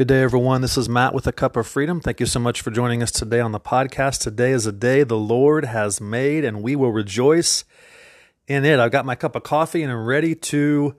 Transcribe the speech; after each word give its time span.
Good 0.00 0.08
day, 0.08 0.22
everyone. 0.22 0.62
This 0.62 0.78
is 0.78 0.88
Matt 0.88 1.12
with 1.12 1.26
a 1.26 1.32
Cup 1.32 1.58
of 1.58 1.66
Freedom. 1.66 2.00
Thank 2.00 2.20
you 2.20 2.24
so 2.24 2.40
much 2.40 2.62
for 2.62 2.70
joining 2.70 3.02
us 3.02 3.10
today 3.10 3.38
on 3.40 3.52
the 3.52 3.60
podcast. 3.60 4.20
Today 4.20 4.52
is 4.52 4.64
a 4.64 4.72
day 4.72 5.02
the 5.02 5.18
Lord 5.18 5.66
has 5.66 6.00
made, 6.00 6.42
and 6.42 6.62
we 6.62 6.74
will 6.74 6.90
rejoice 6.90 7.66
in 8.48 8.64
it. 8.64 8.80
I've 8.80 8.92
got 8.92 9.04
my 9.04 9.14
cup 9.14 9.36
of 9.36 9.42
coffee 9.42 9.82
and 9.82 9.92
I'm 9.92 10.06
ready 10.06 10.34
to 10.34 10.96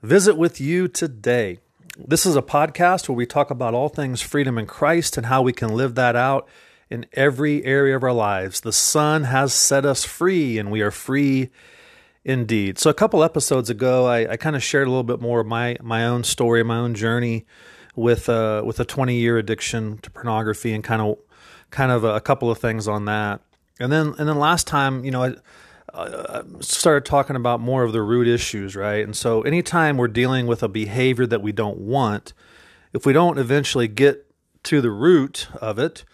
visit 0.00 0.36
with 0.36 0.60
you 0.60 0.86
today. 0.86 1.58
This 1.98 2.24
is 2.24 2.36
a 2.36 2.40
podcast 2.40 3.08
where 3.08 3.16
we 3.16 3.26
talk 3.26 3.50
about 3.50 3.74
all 3.74 3.88
things 3.88 4.22
freedom 4.22 4.58
in 4.58 4.66
Christ 4.66 5.16
and 5.16 5.26
how 5.26 5.42
we 5.42 5.52
can 5.52 5.70
live 5.70 5.96
that 5.96 6.14
out 6.14 6.46
in 6.88 7.04
every 7.14 7.64
area 7.64 7.96
of 7.96 8.04
our 8.04 8.12
lives. 8.12 8.60
The 8.60 8.72
Son 8.72 9.24
has 9.24 9.54
set 9.54 9.84
us 9.84 10.04
free, 10.04 10.56
and 10.56 10.70
we 10.70 10.82
are 10.82 10.92
free 10.92 11.50
indeed. 12.24 12.78
So, 12.78 12.90
a 12.90 12.94
couple 12.94 13.24
episodes 13.24 13.70
ago, 13.70 14.06
I, 14.06 14.30
I 14.30 14.36
kind 14.36 14.54
of 14.54 14.62
shared 14.62 14.86
a 14.86 14.90
little 14.90 15.02
bit 15.02 15.20
more 15.20 15.40
of 15.40 15.48
my 15.48 15.78
my 15.82 16.06
own 16.06 16.22
story, 16.22 16.62
my 16.62 16.76
own 16.76 16.94
journey 16.94 17.44
with 17.96 18.28
a 18.28 18.62
with 18.64 18.78
a 18.78 18.84
20 18.84 19.16
year 19.16 19.38
addiction 19.38 19.98
to 19.98 20.10
pornography 20.10 20.72
and 20.72 20.84
kind 20.84 21.02
of 21.02 21.18
kind 21.70 21.90
of 21.90 22.04
a, 22.04 22.20
couple 22.20 22.50
of 22.50 22.58
things 22.58 22.86
on 22.86 23.06
that. 23.06 23.40
And 23.80 23.90
then 23.90 24.14
and 24.18 24.28
then 24.28 24.38
last 24.38 24.66
time, 24.66 25.04
you 25.04 25.10
know, 25.10 25.24
I, 25.24 25.34
I 25.92 26.42
started 26.60 27.04
talking 27.04 27.36
about 27.36 27.60
more 27.60 27.82
of 27.82 27.92
the 27.92 28.02
root 28.02 28.28
issues, 28.28 28.76
right? 28.76 29.04
And 29.04 29.16
so 29.16 29.42
anytime 29.42 29.96
we're 29.96 30.08
dealing 30.08 30.46
with 30.46 30.62
a 30.62 30.68
behavior 30.68 31.26
that 31.26 31.42
we 31.42 31.52
don't 31.52 31.78
want, 31.78 32.34
if 32.92 33.06
we 33.06 33.12
don't 33.12 33.38
eventually 33.38 33.88
get 33.88 34.26
to 34.64 34.80
the 34.80 34.90
root 34.90 35.48
of 35.60 35.78
it 35.78 36.04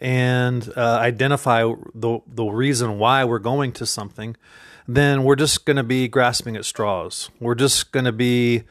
and 0.00 0.72
uh, 0.76 0.98
identify 1.00 1.62
the 1.94 2.20
the 2.26 2.44
reason 2.44 2.98
why 2.98 3.24
we're 3.24 3.38
going 3.38 3.72
to 3.72 3.86
something, 3.86 4.36
then 4.86 5.24
we're 5.24 5.36
just 5.36 5.64
going 5.64 5.76
to 5.76 5.82
be 5.82 6.08
grasping 6.08 6.56
at 6.56 6.64
straws. 6.64 7.30
We're 7.40 7.54
just 7.54 7.92
going 7.92 8.06
to 8.06 8.12
be 8.12 8.64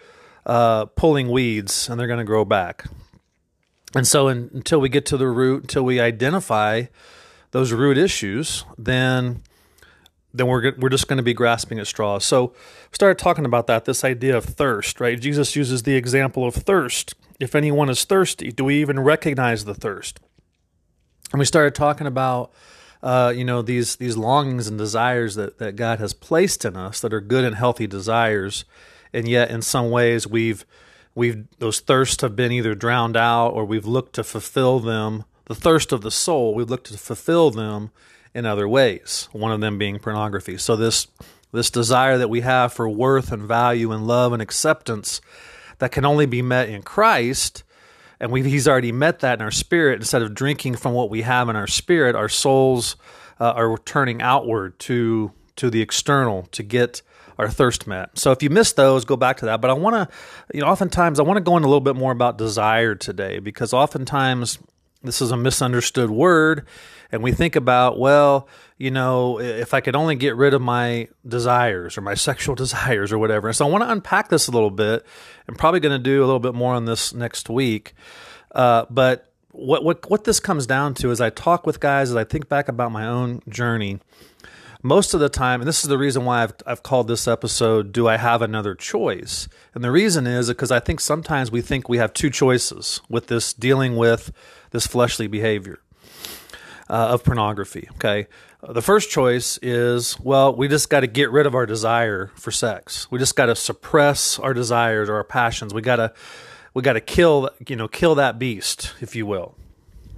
uh, 0.46 0.86
pulling 0.86 1.30
weeds 1.30 1.90
and 1.90 2.00
they're 2.00 2.08
going 2.08 2.20
to 2.20 2.26
grow 2.26 2.46
back. 2.46 2.86
And 3.96 4.08
so, 4.08 4.28
in, 4.28 4.50
until 4.54 4.80
we 4.80 4.90
get 4.90 5.06
to 5.08 5.18
the 5.18 5.28
root, 5.28 5.64
until 5.64 5.84
we 5.84 6.00
identify 6.00 6.84
those 7.52 7.72
root 7.72 7.98
issues, 7.98 8.66
then 8.78 9.42
then 10.32 10.46
we're 10.46 10.76
we're 10.78 10.90
just 10.90 11.08
going 11.08 11.18
to 11.18 11.24
be 11.24 11.34
grasping 11.34 11.80
at 11.80 11.88
straws. 11.88 12.24
So, 12.24 12.48
we 12.48 12.94
started 12.94 13.18
talking 13.18 13.46
about 13.46 13.68
that. 13.68 13.86
This 13.86 14.04
idea 14.04 14.38
of 14.38 14.46
thirst, 14.46 15.00
right? 15.00 15.20
Jesus 15.20 15.56
uses 15.56 15.84
the 15.84 15.96
example 15.96 16.46
of 16.46 16.54
thirst. 16.54 17.16
If 17.40 17.56
anyone 17.56 17.90
is 17.90 18.04
thirsty, 18.04 18.52
do 18.52 18.66
we 18.66 18.80
even 18.80 19.00
recognize 19.00 19.66
the 19.66 19.74
thirst? 19.74 20.20
And 21.32 21.40
we 21.40 21.46
started 21.46 21.74
talking 21.74 22.06
about 22.06 22.52
uh, 23.02 23.34
you 23.36 23.44
know 23.44 23.64
these 23.64 23.96
these 23.96 24.18
longings 24.18 24.68
and 24.68 24.78
desires 24.78 25.34
that 25.34 25.58
that 25.58 25.76
God 25.76 25.98
has 26.00 26.14
placed 26.14 26.64
in 26.64 26.76
us 26.76 27.02
that 27.02 27.14
are 27.14 27.22
good 27.22 27.44
and 27.44 27.56
healthy 27.56 27.88
desires 27.88 28.66
and 29.14 29.28
yet 29.28 29.50
in 29.50 29.62
some 29.62 29.90
ways 29.90 30.28
we've 30.28 30.66
we've 31.16 31.46
those 31.60 31.80
thirsts 31.80 32.22
have 32.22 32.36
been 32.36 32.52
either 32.52 32.76
drowned 32.76 33.18
out 33.18 33.50
or 33.50 33.66
we've 33.66 33.86
looked 33.86 34.14
to 34.14 34.24
fulfill 34.24 34.80
them. 34.80 35.26
The 35.46 35.56
thirst 35.56 35.92
of 35.92 36.02
the 36.02 36.12
soul 36.12 36.54
we've 36.54 36.70
looked 36.70 36.88
to 36.88 36.98
fulfill 36.98 37.52
them 37.52 37.92
in 38.34 38.46
other 38.46 38.68
ways 38.68 39.28
one 39.32 39.52
of 39.52 39.62
them 39.62 39.78
being 39.78 40.00
pornography. 40.00 40.58
So 40.58 40.76
this 40.76 41.08
this 41.52 41.72
desire 41.72 42.18
that 42.18 42.30
we 42.30 42.42
have 42.42 42.74
for 42.74 42.88
worth 42.88 43.32
and 43.32 43.44
value 43.44 43.92
and 43.92 44.06
love 44.06 44.34
and 44.34 44.42
acceptance 44.42 45.20
that 45.80 45.92
can 45.92 46.06
only 46.06 46.26
be 46.26 46.42
met 46.42 46.70
in 46.70 46.84
Christ 46.84 47.64
and 48.20 48.32
we 48.32 48.44
he's 48.44 48.68
already 48.68 48.92
met 48.92 49.20
that 49.20 49.40
in 49.40 49.42
our 49.42 49.52
spirit. 49.52 50.00
Instead 50.00 50.22
of 50.22 50.34
drinking 50.34 50.76
from 50.76 50.94
what 50.94 51.10
we 51.10 51.24
have 51.24 51.50
in 51.50 51.56
our 51.56 51.68
spirit 51.68 52.16
our 52.16 52.30
souls 52.30 52.96
uh, 53.40 53.54
are 53.56 53.78
turning 53.80 54.22
outward 54.22 54.78
to 54.80 55.32
to 55.56 55.70
the 55.70 55.82
external 55.82 56.44
to 56.52 56.64
get 56.64 57.02
our 57.40 57.50
thirst 57.50 57.88
met. 57.88 58.20
So 58.20 58.32
if 58.32 58.44
you 58.44 58.50
missed 58.50 58.76
those, 58.76 59.06
go 59.06 59.16
back 59.16 59.38
to 59.38 59.46
that. 59.46 59.62
But 59.62 59.70
I 59.70 59.74
want 59.74 59.96
to, 59.96 60.16
you 60.54 60.60
know, 60.60 60.68
oftentimes 60.68 61.20
I 61.20 61.24
want 61.24 61.38
to 61.38 61.42
go 61.42 61.56
in 61.56 61.64
a 61.64 61.68
little 61.68 61.80
bit 61.80 61.96
more 61.96 62.12
about 62.12 62.38
desire 62.38 62.96
today 62.96 63.40
because 63.40 63.74
oftentimes 63.74 64.60
this 65.04 65.22
is 65.22 65.32
a 65.32 65.38
misunderstood 65.38 66.10
word 66.10 66.68
and 67.12 67.24
we 67.24 67.32
think 67.32 67.56
about 67.56 67.98
well 67.98 68.50
you 68.78 68.92
know 68.92 69.40
if 69.40 69.74
i 69.74 69.80
could 69.80 69.96
only 69.96 70.14
get 70.14 70.36
rid 70.36 70.54
of 70.54 70.62
my 70.62 71.08
desires 71.26 71.98
or 71.98 72.02
my 72.02 72.14
sexual 72.14 72.54
desires 72.64 73.14
or 73.14 73.18
whatever 73.18 73.48
and 73.48 73.56
so 73.56 73.66
i 73.66 73.70
want 73.70 73.82
to 73.82 73.90
unpack 73.90 74.28
this 74.28 74.48
a 74.48 74.52
little 74.52 74.70
bit 74.70 75.06
i'm 75.48 75.56
probably 75.56 75.80
going 75.80 75.98
to 75.98 76.04
do 76.04 76.20
a 76.20 76.26
little 76.26 76.40
bit 76.40 76.54
more 76.54 76.74
on 76.74 76.84
this 76.84 77.14
next 77.14 77.50
week 77.50 77.94
uh, 78.56 78.86
but 78.90 79.32
what, 79.52 79.86
what 79.86 80.10
what 80.10 80.26
this 80.26 80.42
comes 80.42 80.68
down 80.68 80.94
to 80.94 81.12
is 81.12 81.22
i 81.22 81.30
talk 81.30 81.66
with 81.66 81.80
guys 81.80 82.10
as 82.10 82.18
i 82.18 82.26
think 82.26 82.50
back 82.50 82.68
about 82.68 82.92
my 82.92 83.08
own 83.08 83.42
journey 83.48 84.00
most 84.82 85.14
of 85.14 85.20
the 85.20 85.30
time, 85.30 85.62
and 85.62 85.68
this 85.68 85.84
is 85.84 85.90
the 85.90 85.98
reason 85.98 86.24
why 86.24 86.44
I've, 86.44 86.54
I've 86.66 86.84
called 86.84 87.08
this 87.08 87.28
episode, 87.28 87.92
Do 87.92 88.08
I 88.08 88.18
Have 88.18 88.42
Another 88.42 88.76
Choice? 88.76 89.50
And 89.74 89.84
the 89.84 89.92
reason 89.92 90.26
is 90.26 90.48
because 90.48 90.72
I 90.72 90.80
think 90.80 91.02
sometimes 91.02 91.52
we 91.52 91.62
think 91.62 91.90
we 91.90 91.98
have 91.98 92.14
two 92.14 92.30
choices 92.30 93.02
with 93.10 93.28
this 93.28 93.54
dealing 93.54 93.98
with 93.98 94.32
this 94.72 94.88
fleshly 94.88 95.28
behavior 95.28 95.80
uh, 96.90 97.10
of 97.10 97.24
pornography. 97.24 97.90
Okay. 97.96 98.28
The 98.62 98.82
first 98.82 99.10
choice 99.10 99.60
is, 99.62 100.20
well, 100.20 100.56
we 100.56 100.68
just 100.68 100.90
got 100.90 101.02
to 101.02 101.08
get 101.08 101.32
rid 101.32 101.46
of 101.46 101.56
our 101.56 101.66
desire 101.66 102.32
for 102.36 102.52
sex. 102.52 103.10
We 103.10 103.20
just 103.20 103.36
got 103.36 103.48
to 103.48 103.56
suppress 103.56 104.40
our 104.40 104.54
desires 104.54 105.10
or 105.10 105.16
our 105.16 105.24
passions. 105.24 105.74
We 105.74 105.82
got 105.82 105.98
to, 105.98 106.14
we 106.74 106.82
got 106.82 106.94
to 106.94 107.02
kill, 107.02 107.50
you 107.68 107.76
know, 107.76 107.88
kill 107.88 108.16
that 108.16 108.38
beast, 108.40 108.94
if 109.02 109.16
you 109.16 109.26
will. 109.26 109.56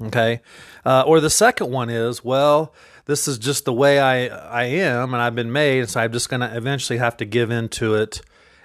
Okay. 0.01 0.41
Uh, 0.83 1.03
or 1.05 1.19
the 1.19 1.29
second 1.29 1.71
one 1.71 1.91
is, 1.91 2.23
well, 2.23 2.73
this 3.05 3.27
is 3.27 3.37
just 3.37 3.65
the 3.65 3.73
way 3.73 3.99
I 3.99 4.27
I 4.27 4.63
am, 4.65 5.13
and 5.13 5.21
I've 5.21 5.35
been 5.35 5.51
made, 5.51 5.89
so 5.89 5.99
I'm 5.99 6.11
just 6.11 6.29
going 6.29 6.41
to 6.41 6.55
eventually 6.55 6.99
have 6.99 7.17
to 7.17 7.25
give 7.25 7.51
into 7.51 7.95
it 7.95 8.21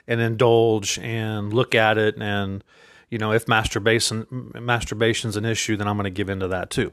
and 0.07 0.21
indulge 0.21 0.99
and 0.99 1.53
look 1.53 1.75
at 1.75 1.99
it. 1.99 2.17
And 2.21 2.63
you 3.11 3.19
know 3.19 3.33
if 3.33 3.47
masturbation 3.47 4.25
masturbation's 4.55 5.37
an 5.37 5.45
issue 5.45 5.77
then 5.77 5.87
i'm 5.87 5.97
going 5.97 6.05
to 6.05 6.11
give 6.11 6.29
into 6.29 6.49
that 6.49 6.71
too. 6.71 6.93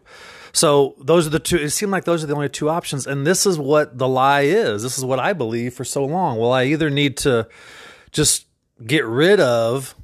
So 0.52 0.96
those 1.00 1.26
are 1.26 1.32
the 1.32 1.40
two 1.40 1.58
it 1.58 1.72
seemed 1.72 1.92
like 1.92 2.06
those 2.06 2.24
are 2.24 2.28
the 2.28 2.36
only 2.36 2.50
two 2.50 2.70
options. 2.70 3.08
And 3.08 3.26
this 3.26 3.46
is 3.46 3.58
what 3.58 3.98
the 3.98 4.08
lie 4.08 4.42
is. 4.42 4.84
This 4.84 4.98
is 4.98 5.06
what 5.06 5.20
i 5.20 5.34
believe 5.34 5.74
for 5.74 5.84
so 5.84 6.06
long. 6.06 6.38
Well 6.38 6.52
i 6.52 6.66
either 6.66 6.90
need 6.90 7.18
to 7.18 7.48
just 8.12 8.46
get 8.86 9.06
rid 9.06 9.40
of 9.40 9.96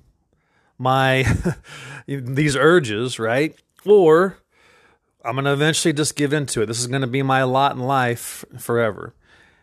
my 0.78 1.26
these 2.08 2.56
urges 2.56 3.20
right? 3.20 3.56
Or 3.86 4.39
I'm 5.24 5.36
going 5.36 5.46
to 5.46 5.54
eventually 5.54 5.94
just 5.94 6.16
give 6.16 6.32
into 6.32 6.62
it. 6.62 6.68
This 6.68 6.80
is 6.80 6.88
going 6.88 7.02
to 7.02 7.08
be 7.08 7.22
my 7.22 7.44
lot 7.44 7.76
in 7.76 7.80
life 7.80 8.46
forever. 8.58 9.14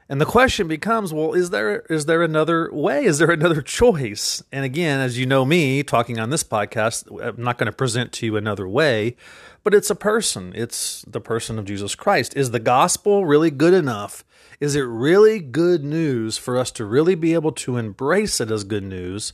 And 0.08 0.20
the 0.20 0.26
question 0.26 0.68
becomes, 0.68 1.12
well, 1.12 1.32
is 1.32 1.50
there 1.50 1.80
is 1.90 2.06
there 2.06 2.22
another 2.22 2.70
way? 2.72 3.04
Is 3.06 3.18
there 3.18 3.30
another 3.30 3.60
choice? 3.62 4.42
And 4.52 4.64
again, 4.64 5.00
as 5.00 5.18
you 5.18 5.26
know 5.26 5.44
me 5.44 5.82
talking 5.82 6.20
on 6.20 6.30
this 6.30 6.44
podcast, 6.44 7.10
I'm 7.20 7.42
not 7.42 7.58
going 7.58 7.66
to 7.66 7.76
present 7.76 8.12
to 8.12 8.26
you 8.26 8.36
another 8.36 8.68
way, 8.68 9.16
but 9.64 9.74
it's 9.74 9.90
a 9.90 9.96
person. 9.96 10.52
It's 10.54 11.02
the 11.08 11.20
person 11.20 11.58
of 11.58 11.64
Jesus 11.64 11.96
Christ. 11.96 12.36
Is 12.36 12.52
the 12.52 12.60
gospel 12.60 13.26
really 13.26 13.50
good 13.50 13.74
enough? 13.74 14.24
Is 14.60 14.76
it 14.76 14.82
really 14.82 15.40
good 15.40 15.82
news 15.82 16.38
for 16.38 16.56
us 16.56 16.70
to 16.72 16.84
really 16.84 17.14
be 17.14 17.34
able 17.34 17.52
to 17.52 17.76
embrace 17.76 18.40
it 18.40 18.50
as 18.50 18.62
good 18.62 18.84
news 18.84 19.32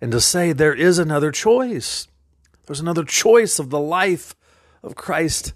and 0.00 0.12
to 0.12 0.20
say 0.20 0.52
there 0.52 0.74
is 0.74 0.98
another 0.98 1.32
choice? 1.32 2.06
There's 2.66 2.80
another 2.80 3.04
choice 3.04 3.58
of 3.58 3.70
the 3.70 3.80
life 3.80 4.34
of 4.84 4.94
Christ 4.94 5.52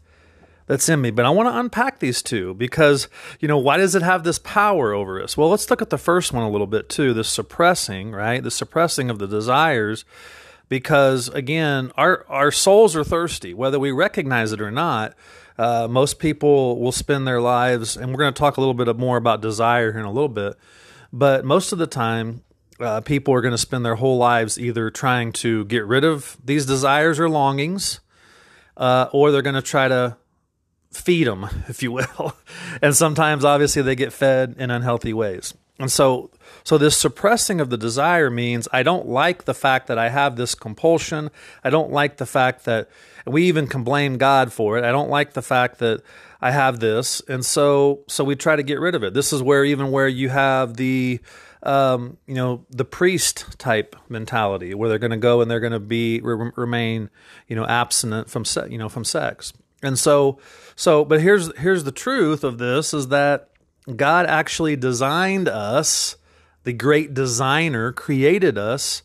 that's 0.66 0.89
in 0.89 1.00
me. 1.00 1.11
But 1.11 1.25
I 1.25 1.31
want 1.31 1.49
to 1.49 1.59
unpack 1.59 1.99
these 1.99 2.22
two 2.22 2.55
because, 2.55 3.09
you 3.41 3.49
know, 3.49 3.59
why 3.59 3.78
does 3.78 3.94
it 3.94 4.03
have 4.03 4.22
this 4.22 4.39
power 4.39 4.93
over 4.93 5.22
us? 5.22 5.37
Well, 5.37 5.49
let's 5.49 5.69
look 5.71 5.83
at 5.83 5.91
the 5.91 5.99
first 5.99 6.33
one 6.33 6.43
a 6.43 6.50
little 6.50 6.66
bit 6.66 6.89
too 6.89 7.15
the 7.15 7.25
suppressing, 7.25 8.12
right? 8.12 8.43
The 8.43 8.50
suppressing 8.50 9.11
of 9.11 9.19
the 9.19 9.27
desires. 9.27 10.05
Because 10.69 11.28
again, 11.28 11.91
our, 11.97 12.27
our 12.28 12.50
souls 12.50 12.94
are 12.94 13.05
thirsty, 13.05 13.55
whether 13.55 13.78
we 13.78 13.91
recognize 13.91 14.53
it 14.53 14.61
or 14.61 14.71
not. 14.71 15.15
Uh, 15.59 15.88
most 15.91 16.21
people 16.21 16.78
will 16.78 16.93
spend 16.93 17.26
their 17.26 17.41
lives, 17.41 17.97
and 17.97 18.12
we're 18.12 18.19
going 18.19 18.32
to 18.32 18.38
talk 18.38 18.58
a 18.58 18.61
little 18.61 18.75
bit 18.75 18.94
more 18.97 19.17
about 19.17 19.41
desire 19.41 19.91
here 19.91 20.00
in 20.00 20.06
a 20.06 20.12
little 20.12 20.29
bit, 20.29 20.55
but 21.12 21.44
most 21.44 21.73
of 21.73 21.79
the 21.79 21.87
time, 21.87 22.44
uh, 22.79 23.00
people 23.00 23.35
are 23.35 23.41
going 23.41 23.52
to 23.52 23.58
spend 23.58 23.85
their 23.85 23.97
whole 23.97 24.19
lives 24.19 24.56
either 24.56 24.88
trying 24.88 25.32
to 25.32 25.64
get 25.64 25.85
rid 25.85 26.05
of 26.05 26.37
these 26.44 26.64
desires 26.64 27.19
or 27.19 27.29
longings, 27.29 27.99
uh, 28.78 29.08
or 29.12 29.30
they're 29.30 29.42
going 29.42 29.54
to 29.54 29.62
try 29.62 29.88
to 29.88 30.16
feed 30.90 31.26
them, 31.26 31.46
if 31.69 31.82
you 31.82 31.92
will. 31.92 32.34
and 32.80 32.96
sometimes, 32.96 33.44
obviously, 33.44 33.82
they 33.82 33.94
get 33.94 34.12
fed 34.12 34.54
in 34.58 34.70
unhealthy 34.70 35.12
ways. 35.12 35.52
And 35.80 35.92
so, 35.92 36.30
so 36.64 36.76
this 36.76 36.96
suppressing 36.96 37.60
of 37.60 37.70
the 37.70 37.76
desire 37.76 38.30
means 38.30 38.66
I 38.72 38.82
don't 38.82 39.06
like 39.06 39.44
the 39.44 39.54
fact 39.54 39.86
that 39.86 39.98
I 39.98 40.08
have 40.08 40.36
this 40.36 40.54
compulsion. 40.54 41.30
I 41.62 41.70
don't 41.70 41.92
like 41.92 42.16
the 42.16 42.26
fact 42.26 42.64
that 42.64 42.88
we 43.26 43.44
even 43.44 43.69
can 43.69 43.84
blame 43.84 44.19
God 44.19 44.52
for 44.52 44.76
it. 44.76 44.84
I 44.84 44.90
don't 44.90 45.10
like 45.10 45.34
the 45.34 45.42
fact 45.42 45.78
that 45.78 46.02
I 46.40 46.50
have 46.50 46.80
this, 46.80 47.20
and 47.28 47.44
so 47.44 48.00
so 48.06 48.22
we 48.22 48.36
try 48.36 48.54
to 48.54 48.62
get 48.62 48.78
rid 48.78 48.94
of 48.94 49.02
it. 49.02 49.12
This 49.12 49.32
is 49.32 49.42
where 49.42 49.64
even 49.64 49.90
where 49.90 50.06
you 50.08 50.28
have 50.28 50.76
the 50.76 51.20
um, 51.69 52.17
you 52.26 52.35
know 52.35 52.65
the 52.70 52.85
priest 52.85 53.59
type 53.59 53.97
mentality, 54.09 54.75
where 54.75 54.88
they're 54.88 54.99
going 54.99 55.11
to 55.12 55.17
go 55.19 55.41
and 55.43 55.50
they're 55.50 55.61
going 55.61 55.73
to 55.73 55.81
be 55.81 56.20
re- 56.20 56.53
remain 56.56 57.11
you 57.49 57.56
know 57.56 57.67
abstinent 57.67 58.31
from 58.31 58.44
se- 58.44 58.69
you 58.70 58.79
know 58.79 58.88
from 58.88 59.05
sex. 59.05 59.53
And 59.82 59.99
so, 59.99 60.38
so, 60.76 61.05
but 61.05 61.20
here's 61.20 61.56
here's 61.59 61.85
the 61.85 61.93
truth 61.93 62.44
of 62.44 62.59
this: 62.59 62.94
is 62.94 63.09
that 63.09 63.50
God 63.94 64.26
actually 64.26 64.76
designed 64.76 65.49
us. 65.49 66.17
The 66.65 66.73
great 66.73 67.15
designer 67.15 67.93
created 67.93 68.59
us 68.59 69.03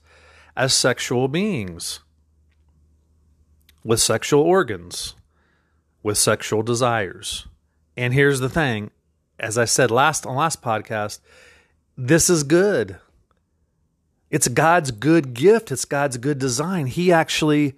as 0.56 0.74
sexual 0.74 1.28
beings. 1.28 2.00
with 3.84 4.00
sexual 4.00 4.42
organs, 4.42 5.16
with 6.02 6.18
sexual 6.18 6.64
desires. 6.64 7.48
And 7.98 8.14
here's 8.14 8.40
the 8.40 8.50
thing, 8.50 8.92
as 9.40 9.58
I 9.58 9.66
said 9.66 9.92
last 9.92 10.26
on 10.26 10.36
last 10.36 10.62
podcast, 10.62 11.20
this 11.98 12.30
is 12.30 12.44
good. 12.44 12.98
It's 14.30 14.48
God's 14.48 14.92
good 14.92 15.34
gift, 15.34 15.72
it's 15.72 15.86
God's 15.86 16.18
good 16.18 16.40
design. 16.40 16.88
He 16.88 17.12
actually 17.12 17.76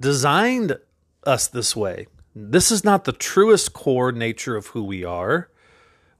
designed 0.00 0.78
us 1.24 1.46
this 1.46 1.76
way. 1.76 2.06
This 2.34 2.70
is 2.70 2.84
not 2.84 3.04
the 3.04 3.12
truest 3.12 3.72
core 3.72 4.12
nature 4.12 4.56
of 4.56 4.68
who 4.68 4.82
we 4.82 5.04
are. 5.04 5.50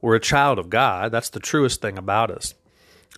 We're 0.01 0.15
a 0.15 0.19
child 0.19 0.59
of 0.59 0.69
God. 0.69 1.11
That's 1.11 1.29
the 1.29 1.39
truest 1.39 1.81
thing 1.81 1.97
about 1.97 2.29
us. 2.29 2.53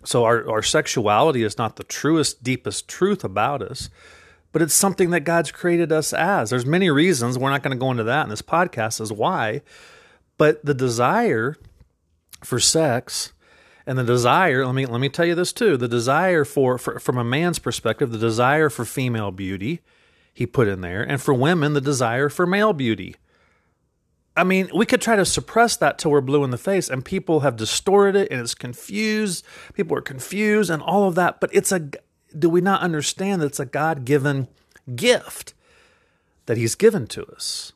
So 0.06 0.24
our, 0.24 0.50
our 0.50 0.62
sexuality 0.62 1.44
is 1.44 1.58
not 1.58 1.76
the 1.76 1.84
truest, 1.84 2.44
deepest 2.44 2.88
truth 2.88 3.24
about 3.24 3.62
us, 3.62 3.90
but 4.52 4.62
it's 4.62 4.74
something 4.74 5.10
that 5.10 5.22
God's 5.22 5.52
created 5.52 5.92
us 5.92 6.14
as. 6.14 6.50
There's 6.50 6.66
many 6.66 6.90
reasons. 6.90 7.38
We're 7.38 7.50
not 7.50 7.64
going 7.64 7.76
to 7.76 7.80
go 7.80 7.92
into 7.92 8.04
that 8.04 8.24
in 8.24 8.30
this 8.30 8.42
podcast 8.42 9.02
as 9.02 9.12
why. 9.12 9.62
But 10.38 10.64
the 10.64 10.74
desire 10.74 11.58
for 12.42 12.60
sex 12.60 13.33
and 13.86 13.98
the 13.98 14.04
desire, 14.04 14.66
let 14.66 14.76
me 14.76 14.86
let 14.86 15.02
me 15.02 15.10
tell 15.10 15.26
you 15.26 15.36
this 15.36 15.54
too. 15.54 15.78
The 15.78 15.88
desire 15.88 16.46
for, 16.46 16.78
for 16.78 17.00
from 17.00 17.18
a 17.18 17.24
man's 17.24 17.60
perspective, 17.60 18.12
the 18.12 18.18
desire 18.18 18.70
for 18.70 18.86
female 18.86 19.32
beauty, 19.32 19.82
he 20.34 20.46
put 20.46 20.68
in 20.68 20.82
there, 20.82 21.04
and 21.04 21.22
for 21.22 21.34
women, 21.34 21.74
the 21.74 21.82
desire 21.82 22.30
for 22.30 22.46
male 22.46 22.74
beauty. 22.74 23.16
I 24.36 24.44
mean, 24.44 24.70
we 24.74 24.88
could 24.88 25.02
try 25.02 25.16
to 25.16 25.26
suppress 25.26 25.78
that 25.78 26.00
till 26.00 26.10
we're 26.10 26.22
blue 26.22 26.44
in 26.44 26.50
the 26.50 26.58
face, 26.58 26.90
and 26.90 27.06
people 27.06 27.42
have 27.42 27.56
distorted 27.56 28.16
it, 28.20 28.32
and 28.32 28.42
it's 28.42 28.56
confused. 28.56 29.46
People 29.74 29.96
are 29.98 30.02
confused, 30.02 30.72
and 30.72 30.82
all 30.82 31.08
of 31.08 31.16
that. 31.16 31.40
But 31.40 31.52
it's 31.54 31.72
a 31.72 31.90
do 32.38 32.50
we 32.50 32.62
not 32.62 32.82
understand 32.82 33.42
that 33.42 33.48
it's 33.48 33.60
a 33.60 33.66
God 33.66 34.06
given 34.06 34.48
gift 34.96 35.54
that 36.46 36.58
He's 36.58 36.76
given 36.76 37.06
to 37.08 37.26
us? 37.28 37.74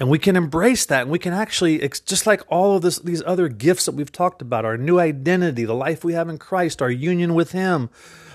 And 0.00 0.08
we 0.08 0.18
can 0.18 0.36
embrace 0.36 0.86
that, 0.86 1.02
and 1.02 1.10
we 1.10 1.18
can 1.18 1.32
actually, 1.32 1.78
just 2.04 2.24
like 2.24 2.42
all 2.48 2.76
of 2.76 2.82
this, 2.82 3.00
these 3.00 3.22
other 3.26 3.48
gifts 3.48 3.86
that 3.86 3.96
we've 3.96 4.12
talked 4.12 4.40
about, 4.40 4.64
our 4.64 4.76
new 4.76 5.00
identity, 5.00 5.64
the 5.64 5.74
life 5.74 6.04
we 6.04 6.12
have 6.12 6.28
in 6.28 6.38
Christ, 6.38 6.80
our 6.80 6.90
union 6.90 7.34
with 7.34 7.50
Him, 7.50 7.90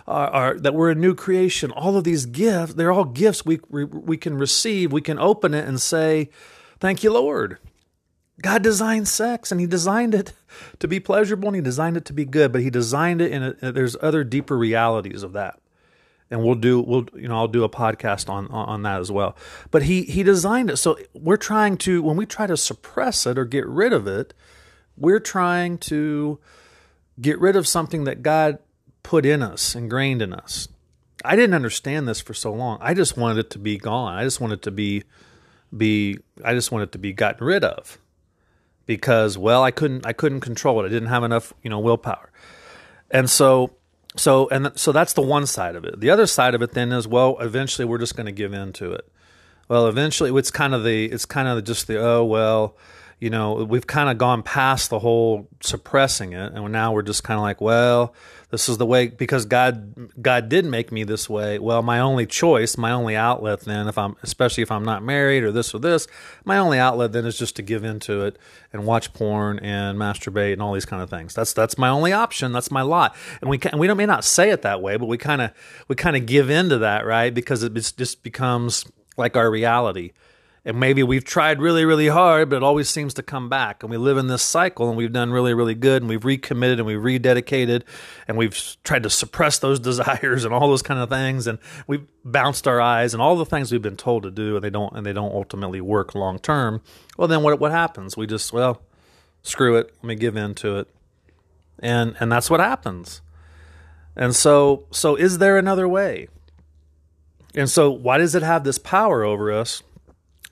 our, 0.05 0.27
our, 0.27 0.59
that 0.59 0.73
we're 0.73 0.91
a 0.91 0.95
new 0.95 1.15
creation. 1.15 1.71
All 1.71 1.95
of 1.95 2.03
these 2.03 2.25
gifts, 2.25 2.73
they're 2.73 2.91
all 2.91 3.05
gifts 3.05 3.45
we, 3.45 3.59
we 3.69 3.85
we 3.85 4.17
can 4.17 4.37
receive. 4.37 4.91
We 4.91 5.01
can 5.01 5.19
open 5.19 5.53
it 5.53 5.65
and 5.65 5.81
say, 5.81 6.29
Thank 6.79 7.03
you, 7.03 7.13
Lord. 7.13 7.59
God 8.41 8.61
designed 8.61 9.07
sex 9.07 9.51
and 9.51 9.61
he 9.61 9.67
designed 9.67 10.13
it 10.13 10.33
to 10.79 10.87
be 10.87 10.99
pleasurable 10.99 11.47
and 11.47 11.55
he 11.55 11.61
designed 11.61 11.97
it 11.97 12.05
to 12.05 12.13
be 12.13 12.25
good, 12.25 12.51
but 12.51 12.61
he 12.61 12.69
designed 12.69 13.21
it 13.21 13.31
in 13.31 13.43
a, 13.43 13.71
there's 13.71 13.95
other 14.01 14.23
deeper 14.23 14.57
realities 14.57 15.23
of 15.23 15.33
that. 15.33 15.59
And 16.31 16.43
we'll 16.43 16.55
do 16.55 16.81
we'll 16.81 17.05
you 17.13 17.27
know 17.27 17.35
I'll 17.35 17.47
do 17.47 17.63
a 17.63 17.69
podcast 17.69 18.29
on 18.29 18.47
on 18.47 18.81
that 18.83 18.99
as 18.99 19.11
well. 19.11 19.35
But 19.71 19.83
he 19.83 20.03
he 20.03 20.23
designed 20.23 20.69
it 20.69 20.77
so 20.77 20.97
we're 21.13 21.37
trying 21.37 21.77
to 21.79 22.01
when 22.01 22.15
we 22.15 22.25
try 22.25 22.47
to 22.47 22.57
suppress 22.57 23.25
it 23.27 23.37
or 23.37 23.45
get 23.45 23.67
rid 23.67 23.93
of 23.93 24.07
it, 24.07 24.33
we're 24.97 25.19
trying 25.19 25.77
to 25.79 26.39
get 27.21 27.39
rid 27.39 27.55
of 27.55 27.67
something 27.67 28.05
that 28.05 28.23
God 28.23 28.59
put 29.03 29.25
in 29.25 29.43
us, 29.43 29.75
ingrained 29.75 30.21
in 30.21 30.33
us. 30.33 30.67
I 31.23 31.35
didn't 31.35 31.53
understand 31.53 32.07
this 32.07 32.19
for 32.19 32.33
so 32.33 32.51
long. 32.51 32.79
I 32.81 32.93
just 32.93 33.15
wanted 33.15 33.39
it 33.39 33.49
to 33.51 33.59
be 33.59 33.77
gone. 33.77 34.17
I 34.17 34.23
just 34.23 34.41
wanted 34.41 34.55
it 34.55 34.61
to 34.63 34.71
be 34.71 35.03
be 35.75 36.19
I 36.43 36.53
just 36.53 36.71
wanted 36.71 36.91
to 36.93 36.97
be 36.97 37.13
gotten 37.13 37.45
rid 37.45 37.63
of 37.63 37.99
because 38.85 39.37
well 39.37 39.63
I 39.63 39.71
couldn't 39.71 40.05
I 40.05 40.13
couldn't 40.13 40.41
control 40.41 40.81
it. 40.81 40.85
I 40.85 40.89
didn't 40.89 41.09
have 41.09 41.23
enough, 41.23 41.53
you 41.63 41.69
know, 41.69 41.79
willpower. 41.79 42.31
And 43.11 43.29
so 43.29 43.75
so 44.15 44.47
and 44.49 44.71
so 44.75 44.91
that's 44.91 45.13
the 45.13 45.21
one 45.21 45.45
side 45.45 45.75
of 45.75 45.85
it. 45.85 45.99
The 45.99 46.09
other 46.09 46.27
side 46.27 46.55
of 46.55 46.61
it 46.61 46.71
then 46.71 46.91
is 46.91 47.07
well 47.07 47.37
eventually 47.39 47.85
we're 47.85 47.97
just 47.97 48.15
going 48.15 48.25
to 48.25 48.31
give 48.31 48.53
in 48.53 48.73
to 48.73 48.91
it. 48.91 49.07
Well, 49.67 49.87
eventually 49.87 50.31
it's 50.37 50.51
kind 50.51 50.73
of 50.73 50.83
the 50.83 51.05
it's 51.05 51.25
kind 51.25 51.47
of 51.47 51.63
just 51.63 51.87
the 51.87 51.97
oh 51.97 52.23
well, 52.23 52.75
you 53.19 53.29
know, 53.29 53.63
we've 53.63 53.87
kind 53.87 54.09
of 54.09 54.17
gone 54.17 54.43
past 54.43 54.89
the 54.89 54.99
whole 54.99 55.47
suppressing 55.61 56.33
it 56.33 56.53
and 56.53 56.71
now 56.71 56.91
we're 56.91 57.01
just 57.01 57.23
kind 57.23 57.37
of 57.37 57.41
like, 57.41 57.61
well, 57.61 58.13
this 58.53 58.69
is 58.69 58.77
the 58.77 58.85
way 58.85 59.07
because 59.07 59.45
God 59.45 60.11
God 60.21 60.47
did 60.47 60.63
make 60.63 60.91
me 60.91 61.03
this 61.03 61.27
way. 61.27 61.57
Well, 61.57 61.81
my 61.81 61.99
only 61.99 62.27
choice, 62.27 62.77
my 62.77 62.91
only 62.91 63.15
outlet 63.15 63.61
then 63.61 63.87
if 63.87 63.97
I'm 63.97 64.15
especially 64.21 64.61
if 64.61 64.71
I'm 64.71 64.85
not 64.85 65.01
married 65.01 65.43
or 65.43 65.51
this 65.51 65.73
or 65.73 65.79
this, 65.79 66.05
my 66.45 66.59
only 66.59 66.77
outlet 66.77 67.13
then 67.13 67.25
is 67.25 67.35
just 67.35 67.55
to 67.55 67.63
give 67.63 67.83
into 67.83 68.23
it 68.25 68.37
and 68.71 68.85
watch 68.85 69.11
porn 69.13 69.57
and 69.57 69.97
masturbate 69.97 70.53
and 70.53 70.61
all 70.61 70.73
these 70.73 70.85
kind 70.85 71.01
of 71.01 71.09
things. 71.09 71.33
That's 71.33 71.51
that's 71.53 71.79
my 71.79 71.89
only 71.89 72.13
option. 72.13 72.51
That's 72.51 72.69
my 72.69 72.83
lot. 72.83 73.15
And 73.41 73.49
we 73.49 73.57
can, 73.57 73.79
we 73.79 73.87
don't 73.87 73.97
may 73.97 74.05
not 74.05 74.23
say 74.23 74.51
it 74.51 74.61
that 74.61 74.83
way, 74.83 74.97
but 74.97 75.07
we 75.07 75.17
kind 75.17 75.41
of 75.41 75.51
we 75.87 75.95
kind 75.95 76.15
of 76.15 76.27
give 76.27 76.51
into 76.51 76.77
that, 76.77 77.07
right? 77.07 77.33
Because 77.33 77.63
it 77.63 77.73
just 77.73 78.21
becomes 78.21 78.85
like 79.17 79.35
our 79.35 79.49
reality 79.49 80.11
and 80.65 80.79
maybe 80.79 81.03
we've 81.03 81.25
tried 81.25 81.59
really, 81.59 81.83
really 81.83 82.07
hard, 82.07 82.49
but 82.49 82.57
it 82.57 82.63
always 82.63 82.87
seems 82.87 83.13
to 83.15 83.23
come 83.23 83.49
back. 83.49 83.83
And 83.83 83.89
we 83.89 83.97
live 83.97 84.17
in 84.17 84.27
this 84.27 84.41
cycle 84.41 84.87
and 84.87 84.97
we've 84.97 85.11
done 85.11 85.29
really, 85.29 85.53
really 85.53 85.75
good 85.75 86.01
and 86.01 86.09
we've 86.09 86.23
recommitted 86.23 86.79
and 86.79 86.87
we've 86.87 86.99
rededicated 86.99 87.83
and 88.29 88.37
we've 88.37 88.77
tried 88.85 89.03
to 89.03 89.09
suppress 89.09 89.59
those 89.59 89.79
desires 89.81 90.45
and 90.45 90.53
all 90.53 90.69
those 90.69 90.81
kind 90.81 91.01
of 91.01 91.09
things. 91.09 91.47
And 91.47 91.59
we've 91.85 92.07
bounced 92.23 92.65
our 92.65 92.79
eyes 92.79 93.13
and 93.13 93.21
all 93.21 93.35
the 93.35 93.45
things 93.45 93.73
we've 93.73 93.81
been 93.81 93.97
told 93.97 94.23
to 94.23 94.31
do 94.31 94.55
and 94.55 94.63
they 94.63 94.69
don't, 94.69 94.95
and 94.95 95.05
they 95.05 95.11
don't 95.11 95.33
ultimately 95.33 95.81
work 95.81 96.15
long 96.15 96.39
term. 96.39 96.81
Well, 97.17 97.27
then 97.27 97.43
what, 97.43 97.59
what 97.59 97.71
happens? 97.71 98.15
We 98.15 98.25
just, 98.25 98.53
well, 98.53 98.81
screw 99.41 99.75
it. 99.75 99.91
Let 99.97 100.03
me 100.05 100.15
give 100.15 100.37
in 100.37 100.55
to 100.55 100.77
it. 100.77 100.87
And, 101.79 102.15
and 102.21 102.31
that's 102.31 102.49
what 102.49 102.61
happens. 102.61 103.21
And 104.15 104.33
so, 104.33 104.85
so 104.91 105.15
is 105.15 105.39
there 105.39 105.57
another 105.57 105.89
way? 105.89 106.29
And 107.53 107.69
so 107.69 107.91
why 107.91 108.17
does 108.17 108.33
it 108.33 108.43
have 108.43 108.63
this 108.63 108.77
power 108.77 109.25
over 109.25 109.51
us? 109.51 109.83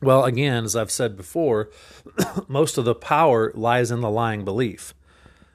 Well, 0.01 0.25
again, 0.25 0.63
as 0.63 0.75
I've 0.75 0.91
said 0.91 1.15
before, 1.15 1.69
most 2.47 2.77
of 2.77 2.85
the 2.85 2.95
power 2.95 3.51
lies 3.53 3.91
in 3.91 4.01
the 4.01 4.09
lying 4.09 4.43
belief. 4.43 4.93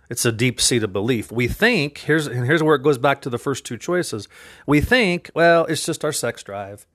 It's 0.09 0.25
a 0.25 0.33
deep 0.33 0.61
seated 0.61 0.93
belief. 0.93 1.33
We 1.33 1.49
think 1.49 1.99
here's 1.99 2.27
and 2.29 2.47
here's 2.47 2.63
where 2.63 2.77
it 2.77 2.83
goes 2.83 2.99
back 2.99 3.21
to 3.23 3.31
the 3.31 3.39
first 3.39 3.65
two 3.65 3.77
choices. 3.77 4.29
We 4.67 4.81
think, 4.81 5.31
well, 5.35 5.65
it's 5.65 5.85
just 5.85 6.05
our 6.05 6.13
sex 6.13 6.43
drive. 6.43 6.87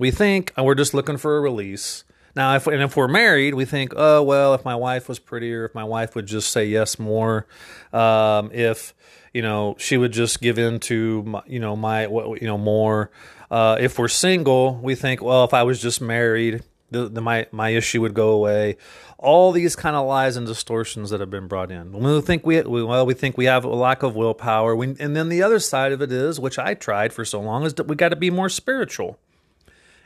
We 0.00 0.10
think 0.10 0.52
oh, 0.56 0.64
we're 0.64 0.74
just 0.74 0.94
looking 0.94 1.16
for 1.16 1.36
a 1.36 1.40
release. 1.40 2.02
Now, 2.34 2.56
if 2.56 2.66
and 2.66 2.82
if 2.82 2.96
we're 2.96 3.06
married, 3.06 3.54
we 3.54 3.64
think, 3.64 3.92
oh 3.96 4.22
well, 4.22 4.54
if 4.54 4.64
my 4.64 4.74
wife 4.74 5.08
was 5.08 5.20
prettier, 5.20 5.66
if 5.66 5.74
my 5.74 5.84
wife 5.84 6.16
would 6.16 6.26
just 6.26 6.50
say 6.50 6.64
yes 6.64 6.98
more, 6.98 7.46
um, 7.92 8.50
if 8.52 8.92
you 9.32 9.40
know 9.40 9.76
she 9.78 9.96
would 9.96 10.12
just 10.12 10.40
give 10.40 10.58
in 10.58 10.80
to 10.80 11.22
my, 11.22 11.42
you 11.46 11.60
know 11.60 11.76
my 11.76 12.06
you 12.06 12.38
know 12.42 12.58
more, 12.58 13.12
uh, 13.50 13.76
if 13.80 13.98
we're 13.98 14.08
single, 14.08 14.76
we 14.76 14.94
think, 14.94 15.22
well, 15.22 15.44
if 15.44 15.54
I 15.54 15.62
was 15.62 15.80
just 15.80 16.00
married, 16.00 16.62
the, 16.90 17.08
the, 17.08 17.20
my 17.20 17.46
my 17.50 17.70
issue 17.70 18.00
would 18.00 18.14
go 18.14 18.30
away. 18.30 18.76
All 19.18 19.52
these 19.52 19.74
kind 19.74 19.96
of 19.96 20.06
lies 20.06 20.36
and 20.36 20.46
distortions 20.46 21.10
that 21.10 21.20
have 21.20 21.30
been 21.30 21.48
brought 21.48 21.70
in. 21.70 21.92
We 21.92 22.20
think 22.20 22.44
we, 22.44 22.60
we 22.62 22.82
well, 22.82 23.06
we 23.06 23.14
think 23.14 23.36
we 23.36 23.46
have 23.46 23.64
a 23.64 23.68
lack 23.68 24.02
of 24.02 24.14
willpower. 24.14 24.76
We, 24.76 24.96
and 25.00 25.16
then 25.16 25.28
the 25.28 25.42
other 25.42 25.58
side 25.58 25.92
of 25.92 26.02
it 26.02 26.12
is, 26.12 26.38
which 26.38 26.58
I 26.58 26.74
tried 26.74 27.12
for 27.12 27.24
so 27.24 27.40
long, 27.40 27.64
is 27.64 27.74
that 27.74 27.88
we 27.88 27.96
got 27.96 28.10
to 28.10 28.16
be 28.16 28.30
more 28.30 28.48
spiritual. 28.48 29.18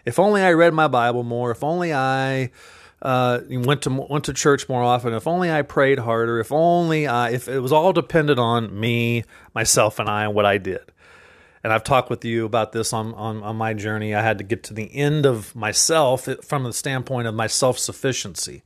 If 0.04 0.18
only 0.18 0.42
I 0.42 0.52
read 0.52 0.72
my 0.72 0.88
Bible 0.88 1.24
more. 1.24 1.50
If 1.50 1.64
only 1.64 1.92
I 1.92 2.50
uh, 3.02 3.40
went 3.50 3.82
to 3.82 3.90
went 3.90 4.24
to 4.24 4.32
church 4.32 4.68
more 4.68 4.82
often. 4.82 5.12
If 5.12 5.26
only 5.26 5.50
I 5.50 5.62
prayed 5.62 5.98
harder. 5.98 6.38
If 6.38 6.52
only 6.52 7.06
I, 7.06 7.30
if 7.30 7.48
it 7.48 7.60
was 7.60 7.72
all 7.72 7.92
dependent 7.92 8.38
on 8.38 8.78
me, 8.78 9.24
myself, 9.54 9.98
and 9.98 10.08
I, 10.08 10.24
and 10.24 10.34
what 10.34 10.46
I 10.46 10.58
did 10.58 10.80
and 11.62 11.72
I've 11.72 11.84
talked 11.84 12.10
with 12.10 12.24
you 12.24 12.44
about 12.44 12.72
this 12.72 12.92
on, 12.92 13.14
on, 13.14 13.42
on 13.42 13.56
my 13.56 13.74
journey. 13.74 14.14
I 14.14 14.22
had 14.22 14.38
to 14.38 14.44
get 14.44 14.62
to 14.64 14.74
the 14.74 14.94
end 14.94 15.26
of 15.26 15.54
myself 15.56 16.28
from 16.42 16.64
the 16.64 16.72
standpoint 16.72 17.26
of 17.26 17.34
my 17.34 17.46
self 17.46 17.78
sufficiency. 17.78 18.62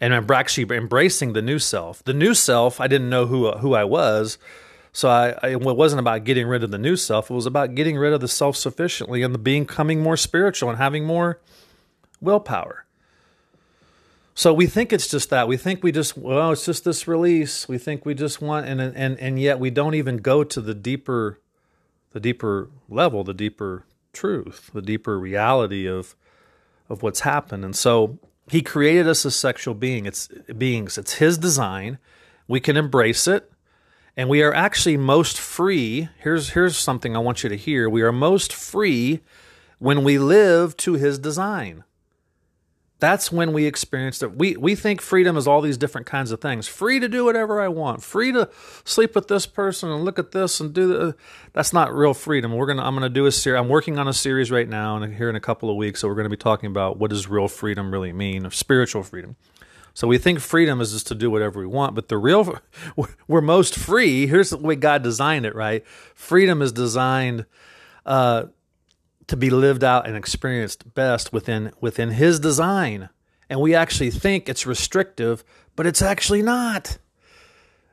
And 0.00 0.12
actually 0.32 0.76
embracing 0.76 1.32
the 1.32 1.42
new 1.42 1.60
self. 1.60 2.02
The 2.02 2.12
new 2.12 2.34
self, 2.34 2.80
I 2.80 2.88
didn't 2.88 3.08
know 3.08 3.26
who 3.26 3.52
who 3.52 3.74
I 3.74 3.84
was, 3.84 4.36
so 4.92 5.08
I, 5.08 5.34
I, 5.42 5.48
it 5.50 5.60
wasn't 5.60 6.00
about 6.00 6.24
getting 6.24 6.46
rid 6.46 6.62
of 6.62 6.70
the 6.70 6.78
new 6.78 6.96
self. 6.96 7.30
It 7.30 7.34
was 7.34 7.46
about 7.46 7.74
getting 7.74 7.96
rid 7.96 8.12
of 8.12 8.20
the 8.20 8.28
self 8.28 8.56
sufficiently 8.56 9.22
and 9.22 9.32
the 9.32 9.38
becoming 9.38 10.02
more 10.02 10.16
spiritual 10.16 10.68
and 10.68 10.78
having 10.78 11.04
more 11.04 11.40
willpower. 12.20 12.84
So 14.34 14.52
we 14.52 14.66
think 14.66 14.92
it's 14.92 15.08
just 15.08 15.30
that. 15.30 15.48
We 15.48 15.56
think 15.56 15.82
we 15.82 15.92
just 15.92 16.16
well, 16.16 16.52
it's 16.52 16.64
just 16.64 16.84
this 16.84 17.06
release. 17.06 17.68
We 17.68 17.78
think 17.78 18.04
we 18.04 18.14
just 18.14 18.42
want 18.42 18.66
and 18.66 18.80
and 18.80 19.18
and 19.18 19.40
yet 19.40 19.58
we 19.58 19.70
don't 19.70 19.94
even 19.94 20.18
go 20.18 20.44
to 20.44 20.60
the 20.60 20.74
deeper 20.74 21.38
the 22.12 22.20
deeper 22.20 22.70
level, 22.88 23.24
the 23.24 23.34
deeper 23.34 23.84
truth, 24.12 24.70
the 24.72 24.82
deeper 24.82 25.18
reality 25.18 25.86
of 25.86 26.14
of 26.88 27.02
what's 27.02 27.20
happened. 27.20 27.64
And 27.64 27.74
so 27.74 28.18
he 28.50 28.60
created 28.60 29.08
us 29.08 29.24
as 29.24 29.34
sexual 29.34 29.74
being. 29.74 30.04
It's 30.04 30.28
beings. 30.56 30.98
It's 30.98 31.14
his 31.14 31.38
design. 31.38 31.98
We 32.46 32.60
can 32.60 32.76
embrace 32.76 33.26
it. 33.26 33.50
And 34.16 34.28
we 34.28 34.42
are 34.42 34.52
actually 34.52 34.98
most 34.98 35.38
free. 35.38 36.10
Here's 36.18 36.50
here's 36.50 36.76
something 36.76 37.16
I 37.16 37.20
want 37.20 37.42
you 37.42 37.48
to 37.48 37.56
hear. 37.56 37.88
We 37.88 38.02
are 38.02 38.12
most 38.12 38.52
free 38.52 39.20
when 39.78 40.04
we 40.04 40.18
live 40.18 40.76
to 40.78 40.94
his 40.94 41.18
design. 41.18 41.84
That's 43.02 43.32
when 43.32 43.52
we 43.52 43.66
experience 43.66 44.22
it. 44.22 44.38
We 44.38 44.56
we 44.56 44.76
think 44.76 45.00
freedom 45.00 45.36
is 45.36 45.48
all 45.48 45.60
these 45.60 45.76
different 45.76 46.06
kinds 46.06 46.30
of 46.30 46.40
things. 46.40 46.68
Free 46.68 47.00
to 47.00 47.08
do 47.08 47.24
whatever 47.24 47.60
I 47.60 47.66
want. 47.66 48.00
Free 48.00 48.30
to 48.30 48.48
sleep 48.84 49.16
with 49.16 49.26
this 49.26 49.44
person 49.44 49.90
and 49.90 50.04
look 50.04 50.20
at 50.20 50.30
this 50.30 50.60
and 50.60 50.72
do 50.72 50.86
the. 50.86 51.16
That's 51.52 51.72
not 51.72 51.92
real 51.92 52.14
freedom. 52.14 52.52
We're 52.52 52.66
gonna. 52.66 52.84
I'm 52.84 52.94
gonna 52.94 53.08
do 53.08 53.26
a 53.26 53.32
series. 53.32 53.58
I'm 53.58 53.68
working 53.68 53.98
on 53.98 54.06
a 54.06 54.12
series 54.12 54.52
right 54.52 54.68
now, 54.68 54.96
and 54.96 55.16
here 55.16 55.28
in 55.28 55.34
a 55.34 55.40
couple 55.40 55.68
of 55.68 55.74
weeks, 55.74 55.98
so 55.98 56.06
we're 56.06 56.14
gonna 56.14 56.28
be 56.28 56.36
talking 56.36 56.68
about 56.70 56.96
what 56.96 57.10
does 57.10 57.26
real 57.26 57.48
freedom 57.48 57.92
really 57.92 58.12
mean, 58.12 58.46
of 58.46 58.54
spiritual 58.54 59.02
freedom. 59.02 59.34
So 59.94 60.06
we 60.06 60.16
think 60.16 60.38
freedom 60.38 60.80
is 60.80 60.92
just 60.92 61.08
to 61.08 61.16
do 61.16 61.28
whatever 61.28 61.58
we 61.58 61.66
want, 61.66 61.96
but 61.96 62.06
the 62.06 62.16
real 62.16 62.60
we're 63.26 63.40
most 63.40 63.74
free. 63.74 64.28
Here's 64.28 64.50
the 64.50 64.58
way 64.58 64.76
God 64.76 65.02
designed 65.02 65.44
it. 65.44 65.56
Right, 65.56 65.84
freedom 66.14 66.62
is 66.62 66.70
designed. 66.70 67.46
Uh, 68.06 68.44
to 69.26 69.36
be 69.36 69.50
lived 69.50 69.84
out 69.84 70.06
and 70.06 70.16
experienced 70.16 70.94
best 70.94 71.32
within 71.32 71.72
within 71.80 72.10
his 72.10 72.40
design. 72.40 73.08
And 73.48 73.60
we 73.60 73.74
actually 73.74 74.10
think 74.10 74.48
it's 74.48 74.66
restrictive, 74.66 75.44
but 75.76 75.86
it's 75.86 76.02
actually 76.02 76.42
not. 76.42 76.98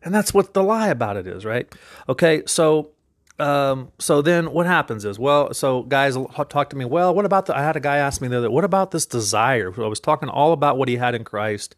And 0.02 0.16
that's 0.16 0.34
what 0.34 0.54
the 0.54 0.64
lie 0.64 0.88
about 0.88 1.18
it 1.18 1.28
is, 1.28 1.44
right? 1.44 1.68
Okay, 2.08 2.44
so 2.46 2.92
um, 3.40 3.92
so 4.00 4.22
then 4.22 4.52
what 4.52 4.66
happens 4.66 5.06
is, 5.06 5.18
well, 5.18 5.54
so 5.54 5.84
guys 5.84 6.18
talk 6.50 6.70
to 6.72 6.76
me. 6.76 6.86
Well, 6.86 7.16
what 7.16 7.26
about 7.26 7.46
the? 7.46 7.58
I 7.58 7.64
had 7.64 7.76
a 7.76 7.80
guy 7.80 7.98
ask 7.98 8.22
me 8.22 8.28
the 8.28 8.38
other. 8.38 8.52
What 8.52 8.66
about 8.66 8.92
this 8.92 9.06
desire? 9.06 9.74
I 9.78 9.88
was 9.88 10.00
talking 10.00 10.30
all 10.30 10.52
about 10.52 10.78
what 10.78 10.90
he 10.90 10.98
had 10.98 11.16
in 11.16 11.24
Christ. 11.24 11.76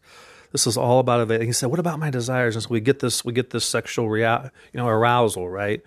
This 0.52 0.66
is 0.66 0.76
all 0.76 1.00
about 1.00 1.30
it. 1.30 1.42
He 1.42 1.52
said, 1.52 1.70
"What 1.70 1.80
about 1.80 1.98
my 1.98 2.10
desires?" 2.10 2.54
And 2.54 2.62
so 2.62 2.68
we 2.70 2.80
get 2.80 3.00
this, 3.00 3.24
we 3.24 3.32
get 3.32 3.50
this 3.50 3.64
sexual 3.64 4.08
real, 4.08 4.50
you 4.72 4.78
know, 4.78 4.86
arousal, 4.86 5.48
right? 5.48 5.82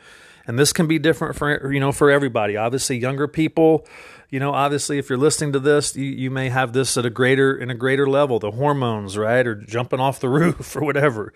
and 0.47 0.59
this 0.59 0.73
can 0.73 0.87
be 0.87 0.99
different 0.99 1.35
for 1.35 1.71
you 1.71 1.79
know 1.79 1.91
for 1.91 2.09
everybody 2.09 2.57
obviously 2.57 2.97
younger 2.97 3.27
people 3.27 3.85
you 4.29 4.39
know 4.39 4.53
obviously 4.53 4.97
if 4.97 5.09
you're 5.09 5.17
listening 5.17 5.53
to 5.53 5.59
this 5.59 5.95
you, 5.95 6.05
you 6.05 6.31
may 6.31 6.49
have 6.49 6.73
this 6.73 6.97
at 6.97 7.05
a 7.05 7.09
greater 7.09 7.55
in 7.55 7.69
a 7.69 7.75
greater 7.75 8.07
level 8.07 8.39
the 8.39 8.51
hormones 8.51 9.17
right 9.17 9.45
or 9.45 9.55
jumping 9.55 9.99
off 9.99 10.19
the 10.19 10.29
roof 10.39 10.75
or 10.75 10.83
whatever 10.83 11.33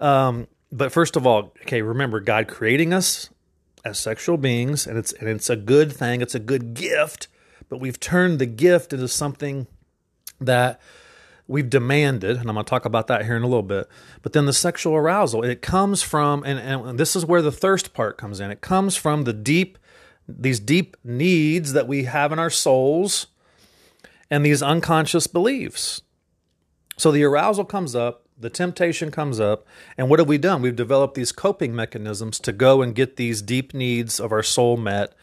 um, 0.00 0.46
but 0.70 0.92
first 0.92 1.16
of 1.16 1.26
all 1.26 1.52
okay 1.62 1.82
remember 1.82 2.20
god 2.20 2.48
creating 2.48 2.92
us 2.92 3.30
as 3.84 3.98
sexual 3.98 4.36
beings 4.36 4.86
and 4.86 4.96
it's 4.96 5.12
and 5.14 5.28
it's 5.28 5.50
a 5.50 5.56
good 5.56 5.92
thing 5.92 6.20
it's 6.20 6.34
a 6.34 6.40
good 6.40 6.74
gift 6.74 7.28
but 7.68 7.78
we've 7.78 7.98
turned 7.98 8.38
the 8.38 8.46
gift 8.46 8.92
into 8.92 9.08
something 9.08 9.66
that 10.40 10.80
we've 11.46 11.68
demanded, 11.68 12.36
and 12.36 12.48
I'm 12.48 12.54
going 12.54 12.64
to 12.64 12.70
talk 12.70 12.84
about 12.84 13.06
that 13.08 13.24
here 13.24 13.36
in 13.36 13.42
a 13.42 13.46
little 13.46 13.62
bit. 13.62 13.88
But 14.22 14.32
then 14.32 14.46
the 14.46 14.52
sexual 14.52 14.94
arousal, 14.94 15.44
it 15.44 15.62
comes 15.62 16.02
from, 16.02 16.44
and, 16.44 16.58
and 16.58 16.98
this 16.98 17.16
is 17.16 17.26
where 17.26 17.42
the 17.42 17.52
thirst 17.52 17.94
part 17.94 18.18
comes 18.18 18.40
in. 18.40 18.50
It 18.50 18.60
comes 18.60 18.96
from 18.96 19.24
the 19.24 19.32
deep, 19.32 19.78
these 20.28 20.60
deep 20.60 20.96
needs 21.04 21.72
that 21.72 21.88
we 21.88 22.04
have 22.04 22.32
in 22.32 22.38
our 22.38 22.50
souls 22.50 23.26
and 24.30 24.44
these 24.44 24.62
unconscious 24.62 25.26
beliefs. 25.26 26.02
So 26.96 27.10
the 27.10 27.24
arousal 27.24 27.64
comes 27.64 27.94
up, 27.94 28.26
the 28.38 28.50
temptation 28.50 29.10
comes 29.10 29.40
up, 29.40 29.66
and 29.98 30.08
what 30.08 30.18
have 30.18 30.28
we 30.28 30.38
done? 30.38 30.62
We've 30.62 30.74
developed 30.74 31.14
these 31.14 31.32
coping 31.32 31.74
mechanisms 31.74 32.38
to 32.40 32.52
go 32.52 32.82
and 32.82 32.94
get 32.94 33.16
these 33.16 33.42
deep 33.42 33.74
needs 33.74 34.18
of 34.18 34.32
our 34.32 34.42
soul 34.42 34.76
met 34.76 35.14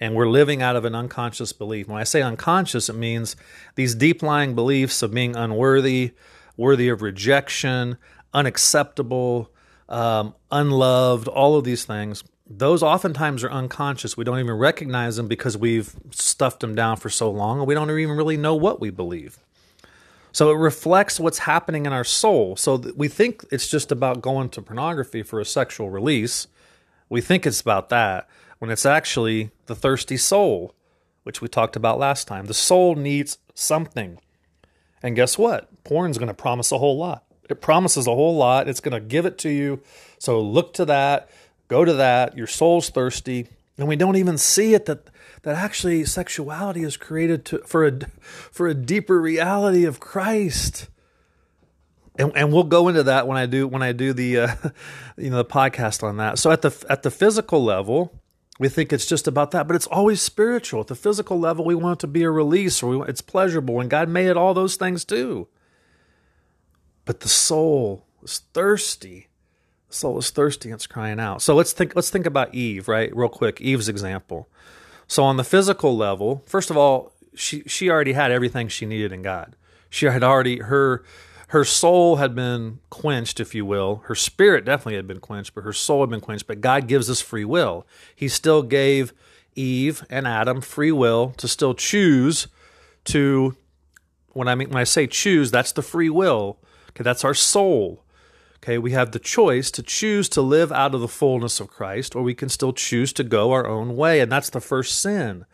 and 0.00 0.14
we're 0.14 0.28
living 0.28 0.62
out 0.62 0.76
of 0.76 0.84
an 0.86 0.94
unconscious 0.94 1.52
belief. 1.52 1.86
When 1.86 2.00
I 2.00 2.04
say 2.04 2.22
unconscious, 2.22 2.88
it 2.88 2.96
means 2.96 3.36
these 3.74 3.94
deep 3.94 4.22
lying 4.22 4.54
beliefs 4.54 5.02
of 5.02 5.12
being 5.12 5.36
unworthy, 5.36 6.12
worthy 6.56 6.88
of 6.88 7.02
rejection, 7.02 7.98
unacceptable, 8.32 9.52
um, 9.88 10.34
unloved, 10.50 11.28
all 11.28 11.56
of 11.56 11.64
these 11.64 11.84
things. 11.84 12.24
Those 12.48 12.82
oftentimes 12.82 13.44
are 13.44 13.50
unconscious. 13.50 14.16
We 14.16 14.24
don't 14.24 14.40
even 14.40 14.54
recognize 14.54 15.16
them 15.16 15.28
because 15.28 15.56
we've 15.56 15.94
stuffed 16.10 16.60
them 16.60 16.74
down 16.74 16.96
for 16.96 17.10
so 17.10 17.30
long 17.30 17.58
and 17.58 17.68
we 17.68 17.74
don't 17.74 17.90
even 17.90 18.16
really 18.16 18.36
know 18.38 18.54
what 18.54 18.80
we 18.80 18.90
believe. 18.90 19.38
So 20.32 20.50
it 20.50 20.56
reflects 20.56 21.20
what's 21.20 21.40
happening 21.40 21.86
in 21.86 21.92
our 21.92 22.04
soul. 22.04 22.56
So 22.56 22.76
we 22.96 23.08
think 23.08 23.44
it's 23.52 23.68
just 23.68 23.92
about 23.92 24.22
going 24.22 24.48
to 24.50 24.62
pornography 24.62 25.22
for 25.22 25.40
a 25.40 25.44
sexual 25.44 25.90
release. 25.90 26.46
We 27.08 27.20
think 27.20 27.46
it's 27.46 27.60
about 27.60 27.88
that 27.90 28.28
when 28.60 28.70
it's 28.70 28.86
actually 28.86 29.50
the 29.66 29.74
thirsty 29.74 30.16
soul, 30.16 30.74
which 31.24 31.40
we 31.40 31.48
talked 31.48 31.76
about 31.76 31.98
last 31.98 32.28
time. 32.28 32.46
The 32.46 32.54
soul 32.54 32.94
needs 32.94 33.38
something. 33.54 34.18
And 35.02 35.16
guess 35.16 35.36
what? 35.36 35.82
Porn's 35.82 36.18
going 36.18 36.28
to 36.28 36.34
promise 36.34 36.70
a 36.70 36.78
whole 36.78 36.98
lot. 36.98 37.24
It 37.48 37.60
promises 37.60 38.06
a 38.06 38.14
whole 38.14 38.36
lot. 38.36 38.68
It's 38.68 38.80
going 38.80 38.92
to 38.92 39.00
give 39.00 39.26
it 39.26 39.38
to 39.38 39.48
you. 39.48 39.80
So 40.18 40.40
look 40.40 40.74
to 40.74 40.84
that, 40.84 41.28
go 41.68 41.84
to 41.84 41.94
that. 41.94 42.36
Your 42.36 42.46
soul's 42.46 42.90
thirsty. 42.90 43.48
And 43.76 43.88
we 43.88 43.96
don't 43.96 44.16
even 44.16 44.38
see 44.38 44.74
it 44.74 44.86
that 44.86 45.08
that 45.42 45.56
actually 45.56 46.04
sexuality 46.04 46.82
is 46.82 46.98
created 46.98 47.46
to, 47.46 47.58
for 47.60 47.86
a 47.86 47.98
for 48.20 48.68
a 48.68 48.74
deeper 48.74 49.18
reality 49.18 49.84
of 49.84 50.00
Christ. 50.00 50.88
And, 52.18 52.30
and 52.36 52.52
we'll 52.52 52.64
go 52.64 52.88
into 52.88 53.04
that 53.04 53.26
when 53.26 53.38
I 53.38 53.46
do 53.46 53.66
when 53.66 53.82
I 53.82 53.92
do 53.92 54.12
the 54.12 54.40
uh, 54.40 54.54
you 55.16 55.30
know 55.30 55.38
the 55.38 55.46
podcast 55.46 56.02
on 56.02 56.18
that. 56.18 56.38
So 56.38 56.50
at 56.50 56.60
the 56.60 56.86
at 56.90 57.02
the 57.02 57.10
physical 57.10 57.64
level, 57.64 58.19
we 58.60 58.68
think 58.68 58.92
it's 58.92 59.06
just 59.06 59.26
about 59.26 59.52
that, 59.52 59.66
but 59.66 59.74
it's 59.74 59.86
always 59.86 60.20
spiritual. 60.20 60.82
At 60.82 60.88
the 60.88 60.94
physical 60.94 61.40
level, 61.40 61.64
we 61.64 61.74
want 61.74 61.98
it 61.98 62.00
to 62.02 62.06
be 62.06 62.24
a 62.24 62.30
release 62.30 62.82
or 62.82 62.98
we, 62.98 63.08
it's 63.08 63.22
pleasurable, 63.22 63.80
and 63.80 63.88
God 63.88 64.10
made 64.10 64.26
it 64.26 64.36
all 64.36 64.52
those 64.52 64.76
things 64.76 65.02
too. 65.02 65.48
But 67.06 67.20
the 67.20 67.28
soul 67.28 68.04
is 68.22 68.40
thirsty. 68.52 69.28
The 69.88 69.94
soul 69.94 70.18
is 70.18 70.28
thirsty 70.28 70.68
and 70.68 70.74
it's 70.74 70.86
crying 70.86 71.18
out. 71.18 71.40
So 71.40 71.54
let's 71.54 71.72
think. 71.72 71.96
Let's 71.96 72.10
think 72.10 72.26
about 72.26 72.54
Eve, 72.54 72.86
right? 72.86 73.10
Real 73.16 73.30
quick, 73.30 73.62
Eve's 73.62 73.88
example. 73.88 74.46
So 75.08 75.24
on 75.24 75.38
the 75.38 75.42
physical 75.42 75.96
level, 75.96 76.42
first 76.44 76.68
of 76.68 76.76
all, 76.76 77.14
she 77.34 77.62
she 77.62 77.88
already 77.88 78.12
had 78.12 78.30
everything 78.30 78.68
she 78.68 78.84
needed 78.84 79.10
in 79.10 79.22
God. 79.22 79.56
She 79.88 80.04
had 80.04 80.22
already 80.22 80.58
her 80.58 81.02
her 81.50 81.64
soul 81.64 82.16
had 82.16 82.32
been 82.36 82.78
quenched, 82.90 83.40
if 83.40 83.56
you 83.56 83.66
will. 83.66 84.02
Her 84.04 84.14
spirit 84.14 84.64
definitely 84.64 84.94
had 84.94 85.08
been 85.08 85.18
quenched, 85.18 85.52
but 85.52 85.64
her 85.64 85.72
soul 85.72 86.02
had 86.02 86.10
been 86.10 86.20
quenched. 86.20 86.46
But 86.46 86.60
God 86.60 86.86
gives 86.86 87.10
us 87.10 87.20
free 87.20 87.44
will. 87.44 87.88
He 88.14 88.28
still 88.28 88.62
gave 88.62 89.12
Eve 89.56 90.04
and 90.08 90.28
Adam 90.28 90.60
free 90.60 90.92
will 90.92 91.32
to 91.38 91.48
still 91.48 91.74
choose 91.74 92.46
to. 93.06 93.56
When 94.28 94.46
I 94.46 94.54
mean 94.54 94.68
when 94.68 94.76
I 94.76 94.84
say 94.84 95.08
choose, 95.08 95.50
that's 95.50 95.72
the 95.72 95.82
free 95.82 96.08
will. 96.08 96.60
Okay, 96.90 97.02
that's 97.02 97.24
our 97.24 97.34
soul. 97.34 98.04
Okay, 98.58 98.78
we 98.78 98.92
have 98.92 99.10
the 99.10 99.18
choice 99.18 99.72
to 99.72 99.82
choose 99.82 100.28
to 100.28 100.42
live 100.42 100.70
out 100.70 100.94
of 100.94 101.00
the 101.00 101.08
fullness 101.08 101.58
of 101.58 101.66
Christ, 101.66 102.14
or 102.14 102.22
we 102.22 102.34
can 102.34 102.48
still 102.48 102.72
choose 102.72 103.12
to 103.14 103.24
go 103.24 103.50
our 103.50 103.66
own 103.66 103.96
way. 103.96 104.20
And 104.20 104.30
that's 104.30 104.50
the 104.50 104.60
first 104.60 105.00
sin, 105.00 105.46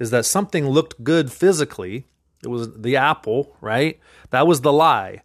is 0.00 0.10
that 0.10 0.26
something 0.26 0.68
looked 0.68 1.04
good 1.04 1.30
physically. 1.30 2.04
It 2.42 2.48
was 2.48 2.72
the 2.72 2.96
apple, 2.96 3.56
right? 3.60 4.00
That 4.30 4.48
was 4.48 4.62
the 4.62 4.72
lie 4.72 5.22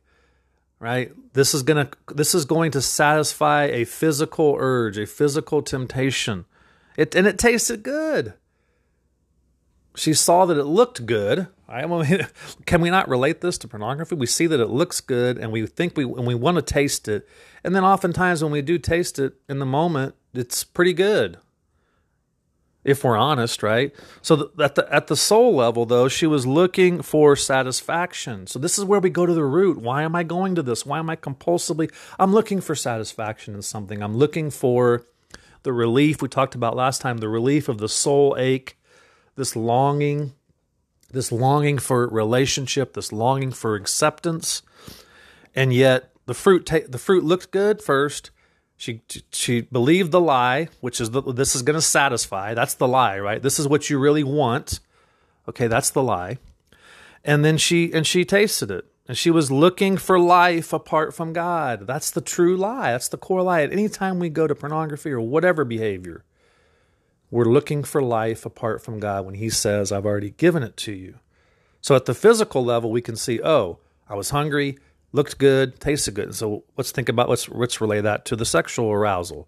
right? 0.82 1.12
This 1.34 1.54
is 1.54 1.62
going 1.64 1.86
to 1.86 2.14
this 2.14 2.36
is 2.36 2.44
going 2.44 2.72
to 2.72 2.82
satisfy 2.82 3.66
a 3.66 3.86
physical 3.86 4.58
urge 4.60 4.98
a 4.98 5.06
physical 5.06 5.62
temptation. 5.62 6.46
It 6.98 7.16
and 7.16 7.28
it 7.28 7.38
tasted 7.38 7.84
good. 7.84 8.34
She 9.96 10.14
saw 10.14 10.46
that 10.46 10.58
it 10.58 10.66
looked 10.66 11.06
good 11.06 11.48
I 11.70 11.86
mean, 11.86 12.28
can 12.66 12.82
we 12.82 12.90
not 12.90 13.08
relate 13.08 13.40
this 13.40 13.58
to 13.60 13.68
pornography? 13.68 14.16
We 14.16 14.26
see 14.26 14.48
that 14.48 14.60
it 14.60 14.70
looks 14.70 15.00
good 15.00 15.38
and 15.38 15.52
we 15.52 15.66
think 15.68 15.96
we 15.96 16.04
and 16.04 16.28
we 16.28 16.36
want 16.36 16.56
to 16.56 16.62
taste 16.62 17.08
it. 17.08 17.30
And 17.64 17.76
then 17.76 17.86
oftentimes 17.86 18.44
when 18.44 18.52
we 18.52 18.62
do 18.62 18.78
taste 18.78 19.20
it 19.20 19.36
in 19.48 19.60
the 19.60 19.66
moment 19.66 20.16
it's 20.34 20.64
pretty 20.64 20.94
good 20.94 21.38
if 22.84 23.04
we're 23.04 23.18
honest, 23.18 23.62
right? 23.62 23.94
So 24.22 24.52
at 24.60 24.76
the 24.76 24.92
at 24.94 25.08
the 25.08 25.16
soul 25.16 25.56
level, 25.56 25.86
though, 25.86 26.08
she 26.08 26.26
was 26.26 26.48
looking 26.48 27.02
for 27.02 27.36
satisfaction. 27.36 28.48
So 28.48 28.58
this 28.58 28.78
is 28.78 28.86
where 28.86 29.00
we 29.00 29.10
go 29.10 29.26
to 29.26 29.34
the 29.34 29.46
root. 29.46 29.78
Why 29.78 30.04
am 30.04 30.16
I 30.16 30.24
going 30.24 30.56
to 30.56 30.64
this? 30.64 30.86
Why 30.86 31.00
am 31.00 31.10
I 31.10 31.16
compulsively? 31.16 31.92
I'm 32.20 32.34
looking 32.34 32.62
for 32.62 32.76
satisfaction 32.76 33.54
in 33.54 33.62
something. 33.62 34.02
I'm 34.02 34.18
looking 34.18 34.50
for 34.50 35.06
the 35.64 35.74
relief 35.74 36.22
we 36.22 36.28
talked 36.28 36.56
about 36.56 36.76
last 36.76 37.02
time. 37.02 37.18
The 37.18 37.30
relief 37.30 37.70
of 37.70 37.78
the 37.78 37.90
soul 37.90 38.36
ache, 38.40 38.78
this 39.36 39.56
longing, 39.56 40.34
this 41.12 41.32
longing 41.32 41.78
for 41.78 42.08
relationship, 42.08 42.94
this 42.94 43.12
longing 43.12 43.52
for 43.52 43.76
acceptance, 43.76 44.64
and 45.54 45.72
yet 45.72 46.12
the 46.26 46.34
fruit 46.34 46.66
ta- 46.66 46.88
the 46.88 46.98
fruit 46.98 47.24
looked 47.24 47.52
good 47.52 47.82
first 47.82 48.32
she 48.82 49.00
she 49.32 49.62
believed 49.62 50.12
the 50.12 50.20
lie, 50.20 50.68
which 50.80 51.00
is 51.00 51.12
the, 51.12 51.22
this 51.22 51.56
is 51.56 51.62
going 51.62 51.78
to 51.78 51.82
satisfy. 51.84 52.56
That's 52.56 52.74
the 52.74 52.88
lie, 52.88 53.20
right? 53.20 53.40
This 53.40 53.60
is 53.60 53.68
what 53.68 53.92
you 53.92 54.00
really 54.00 54.24
want. 54.24 54.80
Okay, 55.48 55.68
that's 55.68 55.92
the 55.92 56.02
lie. 56.02 56.40
And 57.24 57.46
then 57.46 57.58
she 57.58 57.94
and 57.94 58.08
she 58.08 58.26
tasted 58.26 58.72
it. 58.72 58.86
And 59.08 59.16
she 59.16 59.30
was 59.30 59.52
looking 59.52 59.98
for 59.98 60.20
life 60.20 60.74
apart 60.74 61.14
from 61.14 61.32
God. 61.32 61.86
That's 61.86 62.10
the 62.10 62.22
true 62.22 62.58
lie. 62.58 62.94
That's 62.94 63.08
the 63.08 63.18
core 63.18 63.44
lie. 63.44 63.62
At 63.62 63.72
any 63.72 63.88
time 63.88 64.18
we 64.18 64.30
go 64.30 64.48
to 64.48 64.56
pornography 64.56 65.12
or 65.12 65.22
whatever 65.22 65.64
behavior, 65.64 66.24
we're 67.30 67.46
looking 67.46 67.84
for 67.84 68.02
life 68.02 68.48
apart 68.48 68.82
from 68.82 69.00
God 69.00 69.28
when 69.28 69.36
He 69.36 69.52
says, 69.52 69.92
I've 69.92 70.08
already 70.08 70.32
given 70.32 70.64
it 70.64 70.76
to 70.78 70.92
you. 70.92 71.20
So 71.82 71.96
at 71.96 72.06
the 72.06 72.16
physical 72.16 72.66
level, 72.66 72.90
we 72.90 73.02
can 73.02 73.16
see, 73.16 73.40
oh, 73.44 73.78
I 74.10 74.16
was 74.16 74.32
hungry 74.32 74.80
looked 75.12 75.38
good, 75.38 75.80
tasted 75.80 76.15
good. 76.15 76.36
So 76.36 76.63
let's 76.77 76.91
think 76.91 77.10
about 77.10 77.30
let's 77.30 77.50
let's 77.50 77.82
relay 77.82 78.01
that 78.01 78.25
to 78.25 78.36
the 78.36 78.46
sexual 78.46 78.91
arousal. 78.91 79.48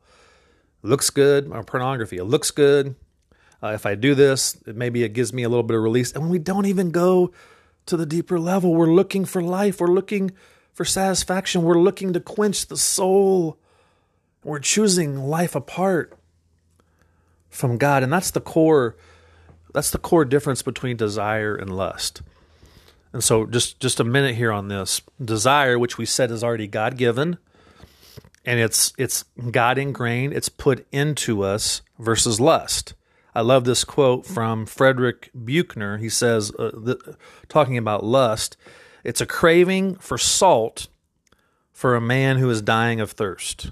looks 0.82 1.10
good, 1.10 1.50
or 1.52 1.64
pornography. 1.64 2.18
It 2.18 2.26
looks 2.26 2.52
good. 2.52 2.96
Uh, 3.62 3.70
if 3.70 3.86
I 3.86 3.96
do 3.96 4.14
this, 4.14 4.58
maybe 4.66 5.04
it 5.04 5.14
gives 5.14 5.32
me 5.32 5.44
a 5.44 5.50
little 5.50 5.64
bit 5.64 5.78
of 5.78 5.84
release. 5.84 6.12
And 6.12 6.30
we 6.30 6.38
don't 6.38 6.66
even 6.66 6.92
go 6.92 7.32
to 7.86 7.96
the 7.96 8.06
deeper 8.06 8.38
level. 8.38 8.76
We're 8.76 8.94
looking 8.94 9.24
for 9.24 9.42
life. 9.42 9.80
We're 9.80 9.88
looking 9.88 10.32
for 10.74 10.84
satisfaction. 10.84 11.64
We're 11.64 11.80
looking 11.80 12.12
to 12.14 12.20
quench 12.20 12.68
the 12.68 12.76
soul. 12.76 13.58
We're 14.44 14.60
choosing 14.60 15.18
life 15.18 15.56
apart 15.56 16.18
from 17.50 17.78
God. 17.78 18.04
And 18.04 18.12
that's 18.12 18.32
the 18.32 18.42
core 18.42 18.98
that's 19.74 19.90
the 19.90 19.98
core 19.98 20.26
difference 20.26 20.62
between 20.62 20.98
desire 20.98 21.56
and 21.56 21.76
lust. 21.76 22.22
And 23.14 23.24
so 23.24 23.46
just 23.46 23.80
just 23.80 24.00
a 24.00 24.04
minute 24.04 24.36
here 24.36 24.52
on 24.52 24.68
this. 24.68 25.02
Desire, 25.24 25.78
which 25.78 25.98
we 25.98 26.06
said 26.06 26.32
is 26.32 26.44
already 26.44 26.68
God 26.68 26.98
given, 26.98 27.38
and 28.44 28.60
it's 28.60 28.92
it's 28.98 29.24
God 29.52 29.78
ingrained, 29.78 30.34
it's 30.34 30.50
put 30.50 30.86
into 30.92 31.44
us 31.44 31.84
versus 32.00 32.42
lust. 32.42 32.96
I 33.36 33.42
love 33.42 33.64
this 33.66 33.84
quote 33.84 34.26
from 34.26 34.66
Frederick 34.66 35.32
Buechner. 35.34 35.98
He 35.98 36.10
says, 36.10 36.52
uh, 36.60 36.70
the, 36.74 37.18
talking 37.50 37.80
about 37.80 38.04
lust, 38.04 38.58
it's 39.04 39.22
a 39.22 39.26
craving 39.26 39.96
for 39.96 40.20
salt 40.20 40.88
for 41.72 41.96
a 41.96 42.02
man 42.02 42.38
who 42.38 42.50
is 42.50 42.62
dying 42.62 43.02
of 43.02 43.12
thirst. 43.12 43.72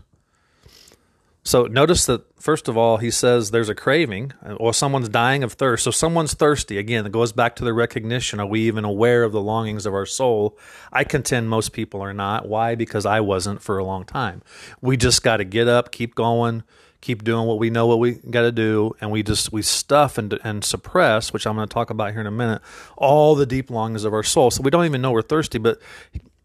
So 1.44 1.64
notice 1.64 2.06
that 2.06 2.22
first 2.40 2.68
of 2.68 2.78
all, 2.78 2.98
he 2.98 3.10
says 3.10 3.50
there's 3.50 3.70
a 3.70 3.76
craving, 3.76 4.34
uh, 4.46 4.54
or 4.54 4.74
someone's 4.74 5.10
dying 5.10 5.44
of 5.44 5.54
thirst. 5.54 5.84
So 5.84 5.92
someone's 5.92 6.36
thirsty. 6.36 6.78
Again, 6.78 7.06
it 7.06 7.12
goes 7.12 7.32
back 7.32 7.56
to 7.56 7.64
the 7.64 7.74
recognition. 7.74 8.40
Are 8.40 8.46
we 8.46 8.62
even 8.62 8.86
aware 8.86 9.24
of 9.24 9.32
the 9.32 9.42
longings 9.42 9.86
of 9.88 9.94
our 9.94 10.06
soul? 10.06 10.58
I 10.94 11.04
contend 11.04 11.50
most 11.50 11.74
people 11.74 12.02
are 12.02 12.14
not. 12.14 12.48
Why? 12.48 12.76
Because 12.76 13.08
I 13.08 13.22
wasn't 13.22 13.62
for 13.62 13.80
a 13.80 13.84
long 13.84 14.06
time. 14.06 14.44
We 14.82 14.98
just 14.98 15.24
got 15.24 15.38
to 15.38 15.44
get 15.44 15.68
up, 15.68 15.92
keep 15.92 16.14
going, 16.14 16.64
keep 17.02 17.24
doing 17.24 17.48
what 17.48 17.58
we 17.58 17.72
know 17.72 17.88
what 17.88 17.98
we 17.98 18.12
got 18.12 18.42
to 18.42 18.52
do, 18.52 18.96
and 19.02 19.10
we 19.10 19.24
just 19.24 19.52
we 19.52 19.64
stuff 19.64 20.20
and 20.20 20.40
and 20.44 20.64
suppress, 20.64 21.34
which 21.34 21.48
I'm 21.48 21.56
going 21.56 21.68
to 21.68 21.74
talk 21.74 21.90
about 21.90 22.12
here 22.12 22.22
in 22.22 22.28
a 22.28 22.32
minute, 22.32 22.62
all 22.96 23.34
the 23.34 23.48
deep 23.48 23.72
longings 23.72 24.04
of 24.04 24.14
our 24.14 24.24
soul. 24.24 24.52
So 24.52 24.62
we 24.62 24.70
don't 24.70 24.86
even 24.86 25.02
know 25.02 25.12
we're 25.12 25.24
thirsty, 25.24 25.58
but 25.58 25.82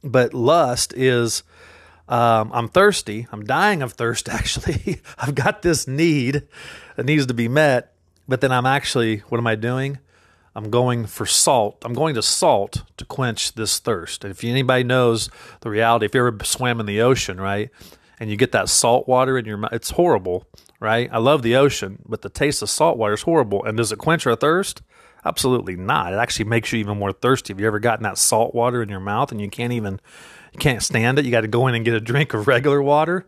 but 0.03 0.33
lust 0.33 0.95
is 0.97 1.43
um, 2.09 2.51
I'm 2.53 2.69
thirsty. 2.69 3.27
I'm 3.33 3.45
dying 3.45 3.83
of 3.83 3.93
thirst, 3.93 4.29
actually. 4.31 5.01
I've 5.19 5.35
got 5.35 5.63
this 5.63 5.87
need 5.87 6.43
that 6.97 7.07
needs 7.07 7.27
to 7.27 7.35
be 7.35 7.49
met. 7.49 7.93
But 8.29 8.41
then 8.41 8.51
I'm 8.51 8.67
actually, 8.67 9.19
what 9.29 9.39
am 9.39 9.47
I 9.47 9.55
doing? 9.55 9.99
I'm 10.57 10.71
going 10.71 11.07
for 11.07 11.27
salt. 11.27 11.83
I'm 11.85 11.93
going 11.93 12.15
to 12.15 12.23
salt 12.23 12.83
to 12.97 13.05
quench 13.05 13.55
this 13.55 13.79
thirst. 13.79 14.25
And 14.25 14.31
if 14.31 14.43
anybody 14.43 14.85
knows 14.85 15.29
the 15.61 15.71
reality, 15.71 16.07
if 16.07 16.15
you 16.15 16.27
ever 16.27 16.37
swam 16.45 16.81
in 16.81 16.87
the 16.87 17.03
ocean, 17.03 17.39
right, 17.39 17.71
and 18.19 18.31
you 18.31 18.37
get 18.37 18.53
that 18.53 18.71
salt 18.71 19.07
water 19.07 19.37
in 19.37 19.45
your 19.45 19.59
mouth, 19.59 19.75
it's 19.75 19.91
horrible, 19.91 20.47
right? 20.81 21.11
I 21.13 21.19
love 21.19 21.43
the 21.43 21.57
ocean, 21.57 22.03
but 22.07 22.23
the 22.23 22.31
taste 22.31 22.63
of 22.63 22.71
salt 22.71 22.97
water 22.97 23.15
is 23.15 23.23
horrible. 23.23 23.65
And 23.65 23.77
does 23.77 23.93
it 23.93 23.99
quench 23.99 24.27
our 24.27 24.35
thirst? 24.35 24.81
Absolutely 25.27 25.77
not. 25.77 26.15
It 26.15 26.17
actually 26.17 26.47
makes 26.47 26.73
you 26.73 26.79
even 26.79 26.99
more 26.99 27.13
thirsty. 27.13 27.53
Have 27.53 27.61
you 27.61 27.67
ever 27.67 27.79
gotten 27.79 28.05
that 28.05 28.17
salt 28.17 28.55
water 28.55 28.83
in 28.83 28.89
your 28.89 29.01
mouth 29.01 29.33
and 29.33 29.41
you 29.41 29.51
can't 29.51 29.75
even 29.75 30.01
can't 30.57 30.83
stand 30.83 31.19
it. 31.19 31.25
You 31.25 31.31
got 31.31 31.43
to 31.43 31.49
go 31.49 31.67
in 31.67 31.75
and 31.75 31.85
get 31.85 31.95
a 31.95 32.01
drink 32.01 32.35
of 32.35 32.47
regular 32.47 32.83
water. 32.83 33.27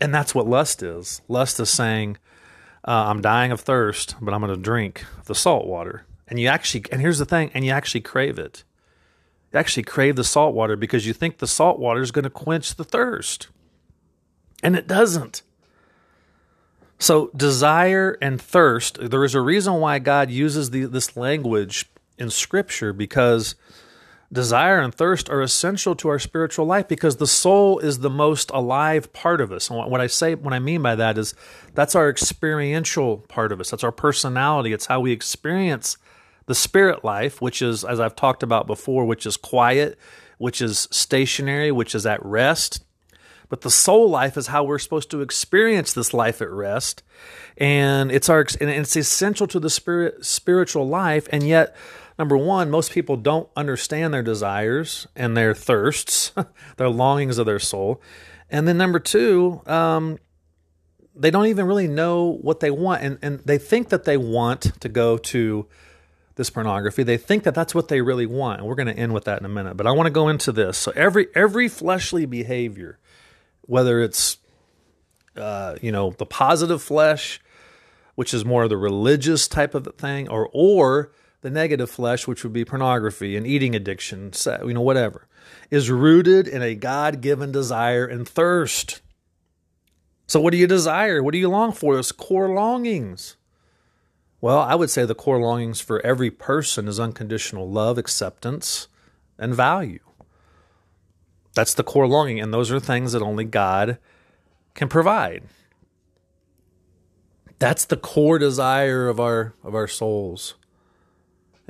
And 0.00 0.14
that's 0.14 0.34
what 0.34 0.46
lust 0.46 0.82
is. 0.82 1.20
Lust 1.28 1.60
is 1.60 1.68
saying, 1.68 2.16
uh, 2.86 3.06
I'm 3.08 3.20
dying 3.20 3.52
of 3.52 3.60
thirst, 3.60 4.16
but 4.20 4.32
I'm 4.32 4.40
going 4.40 4.54
to 4.54 4.60
drink 4.60 5.04
the 5.26 5.34
salt 5.34 5.66
water. 5.66 6.06
And 6.26 6.40
you 6.40 6.48
actually, 6.48 6.84
and 6.90 7.00
here's 7.00 7.18
the 7.18 7.26
thing, 7.26 7.50
and 7.52 7.64
you 7.64 7.72
actually 7.72 8.00
crave 8.00 8.38
it. 8.38 8.64
You 9.52 9.58
actually 9.58 9.82
crave 9.82 10.16
the 10.16 10.24
salt 10.24 10.54
water 10.54 10.76
because 10.76 11.06
you 11.06 11.12
think 11.12 11.38
the 11.38 11.46
salt 11.46 11.78
water 11.78 12.00
is 12.00 12.12
going 12.12 12.22
to 12.24 12.30
quench 12.30 12.76
the 12.76 12.84
thirst. 12.84 13.48
And 14.62 14.76
it 14.76 14.86
doesn't. 14.86 15.42
So, 16.98 17.30
desire 17.34 18.18
and 18.20 18.40
thirst, 18.40 18.98
there 19.10 19.24
is 19.24 19.34
a 19.34 19.40
reason 19.40 19.74
why 19.74 19.98
God 19.98 20.30
uses 20.30 20.70
the, 20.70 20.84
this 20.84 21.16
language 21.16 21.86
in 22.18 22.28
Scripture 22.28 22.92
because 22.92 23.54
desire 24.32 24.80
and 24.80 24.94
thirst 24.94 25.28
are 25.28 25.42
essential 25.42 25.94
to 25.96 26.08
our 26.08 26.18
spiritual 26.18 26.64
life 26.64 26.86
because 26.86 27.16
the 27.16 27.26
soul 27.26 27.78
is 27.80 27.98
the 27.98 28.10
most 28.10 28.50
alive 28.50 29.12
part 29.12 29.40
of 29.40 29.50
us. 29.50 29.70
And 29.70 29.90
what 29.90 30.00
I 30.00 30.06
say, 30.06 30.34
what 30.34 30.54
I 30.54 30.60
mean 30.60 30.82
by 30.82 30.94
that 30.94 31.18
is 31.18 31.34
that's 31.74 31.94
our 31.94 32.08
experiential 32.08 33.18
part 33.28 33.50
of 33.50 33.60
us. 33.60 33.70
That's 33.70 33.84
our 33.84 33.92
personality. 33.92 34.72
It's 34.72 34.86
how 34.86 35.00
we 35.00 35.12
experience 35.12 35.96
the 36.46 36.54
spirit 36.54 37.04
life, 37.04 37.40
which 37.40 37.60
is, 37.62 37.84
as 37.84 38.00
I've 38.00 38.16
talked 38.16 38.42
about 38.42 38.66
before, 38.66 39.04
which 39.04 39.26
is 39.26 39.36
quiet, 39.36 39.98
which 40.38 40.62
is 40.62 40.88
stationary, 40.90 41.72
which 41.72 41.94
is 41.94 42.06
at 42.06 42.24
rest. 42.24 42.84
But 43.48 43.62
the 43.62 43.70
soul 43.70 44.08
life 44.08 44.36
is 44.36 44.46
how 44.46 44.62
we're 44.62 44.78
supposed 44.78 45.10
to 45.10 45.22
experience 45.22 45.92
this 45.92 46.14
life 46.14 46.40
at 46.40 46.50
rest, 46.50 47.02
and 47.58 48.12
it's 48.12 48.28
our 48.28 48.46
and 48.60 48.70
it's 48.70 48.96
essential 48.96 49.48
to 49.48 49.58
the 49.58 49.68
spirit 49.68 50.24
spiritual 50.24 50.88
life. 50.88 51.28
And 51.32 51.42
yet, 51.42 51.74
number 52.20 52.36
one, 52.36 52.70
most 52.70 52.92
people 52.92 53.16
don't 53.16 53.48
understand 53.56 54.12
their 54.12 54.22
desires 54.22 55.08
and 55.16 55.34
their 55.34 55.54
thirsts, 55.54 56.32
their 56.76 56.90
longings 56.90 57.38
of 57.38 57.46
their 57.46 57.58
soul. 57.58 58.00
And 58.50 58.68
then 58.68 58.76
number 58.76 59.00
two, 59.00 59.62
um, 59.66 60.18
they 61.16 61.30
don't 61.30 61.46
even 61.46 61.64
really 61.66 61.88
know 61.88 62.38
what 62.42 62.60
they 62.60 62.70
want. 62.70 63.02
And, 63.02 63.18
and 63.22 63.38
they 63.40 63.56
think 63.56 63.88
that 63.88 64.04
they 64.04 64.18
want 64.18 64.80
to 64.80 64.88
go 64.90 65.16
to 65.16 65.66
this 66.34 66.50
pornography. 66.50 67.02
They 67.04 67.16
think 67.16 67.44
that 67.44 67.54
that's 67.54 67.74
what 67.74 67.88
they 67.88 68.02
really 68.02 68.26
want. 68.26 68.60
And 68.60 68.68
we're 68.68 68.74
going 68.74 68.94
to 68.94 68.96
end 68.96 69.14
with 69.14 69.24
that 69.24 69.38
in 69.38 69.46
a 69.46 69.48
minute. 69.48 69.78
But 69.78 69.86
I 69.86 69.92
want 69.92 70.06
to 70.06 70.12
go 70.12 70.28
into 70.28 70.52
this. 70.52 70.76
So 70.76 70.92
every 70.94 71.28
every 71.34 71.68
fleshly 71.68 72.26
behavior, 72.26 72.98
whether 73.62 74.00
it's 74.00 74.36
uh, 75.36 75.76
you 75.80 75.90
know 75.90 76.10
the 76.10 76.26
positive 76.26 76.82
flesh, 76.82 77.40
which 78.14 78.34
is 78.34 78.44
more 78.44 78.64
of 78.64 78.68
the 78.68 78.76
religious 78.76 79.48
type 79.48 79.74
of 79.74 79.88
thing, 79.96 80.28
or 80.28 80.50
or 80.52 81.12
the 81.42 81.50
negative 81.50 81.90
flesh, 81.90 82.26
which 82.26 82.42
would 82.44 82.52
be 82.52 82.64
pornography 82.64 83.36
and 83.36 83.46
eating 83.46 83.74
addiction, 83.74 84.32
you 84.64 84.74
know, 84.74 84.80
whatever, 84.80 85.26
is 85.70 85.90
rooted 85.90 86.46
in 86.46 86.62
a 86.62 86.74
God 86.74 87.20
given 87.20 87.50
desire 87.52 88.06
and 88.06 88.28
thirst. 88.28 89.00
So, 90.26 90.40
what 90.40 90.52
do 90.52 90.58
you 90.58 90.66
desire? 90.66 91.22
What 91.22 91.32
do 91.32 91.38
you 91.38 91.48
long 91.48 91.72
for? 91.72 91.94
Those 91.94 92.12
core 92.12 92.54
longings. 92.54 93.36
Well, 94.40 94.58
I 94.58 94.74
would 94.74 94.90
say 94.90 95.04
the 95.04 95.14
core 95.14 95.40
longings 95.40 95.80
for 95.80 96.04
every 96.04 96.30
person 96.30 96.88
is 96.88 96.98
unconditional 96.98 97.68
love, 97.68 97.98
acceptance, 97.98 98.88
and 99.38 99.54
value. 99.54 100.00
That's 101.54 101.74
the 101.74 101.82
core 101.82 102.06
longing, 102.06 102.40
and 102.40 102.54
those 102.54 102.70
are 102.70 102.80
things 102.80 103.12
that 103.12 103.22
only 103.22 103.44
God 103.44 103.98
can 104.74 104.88
provide. 104.88 105.44
That's 107.58 107.84
the 107.84 107.96
core 107.96 108.38
desire 108.38 109.08
of 109.08 109.20
our 109.20 109.54
of 109.62 109.74
our 109.74 109.88
souls. 109.88 110.54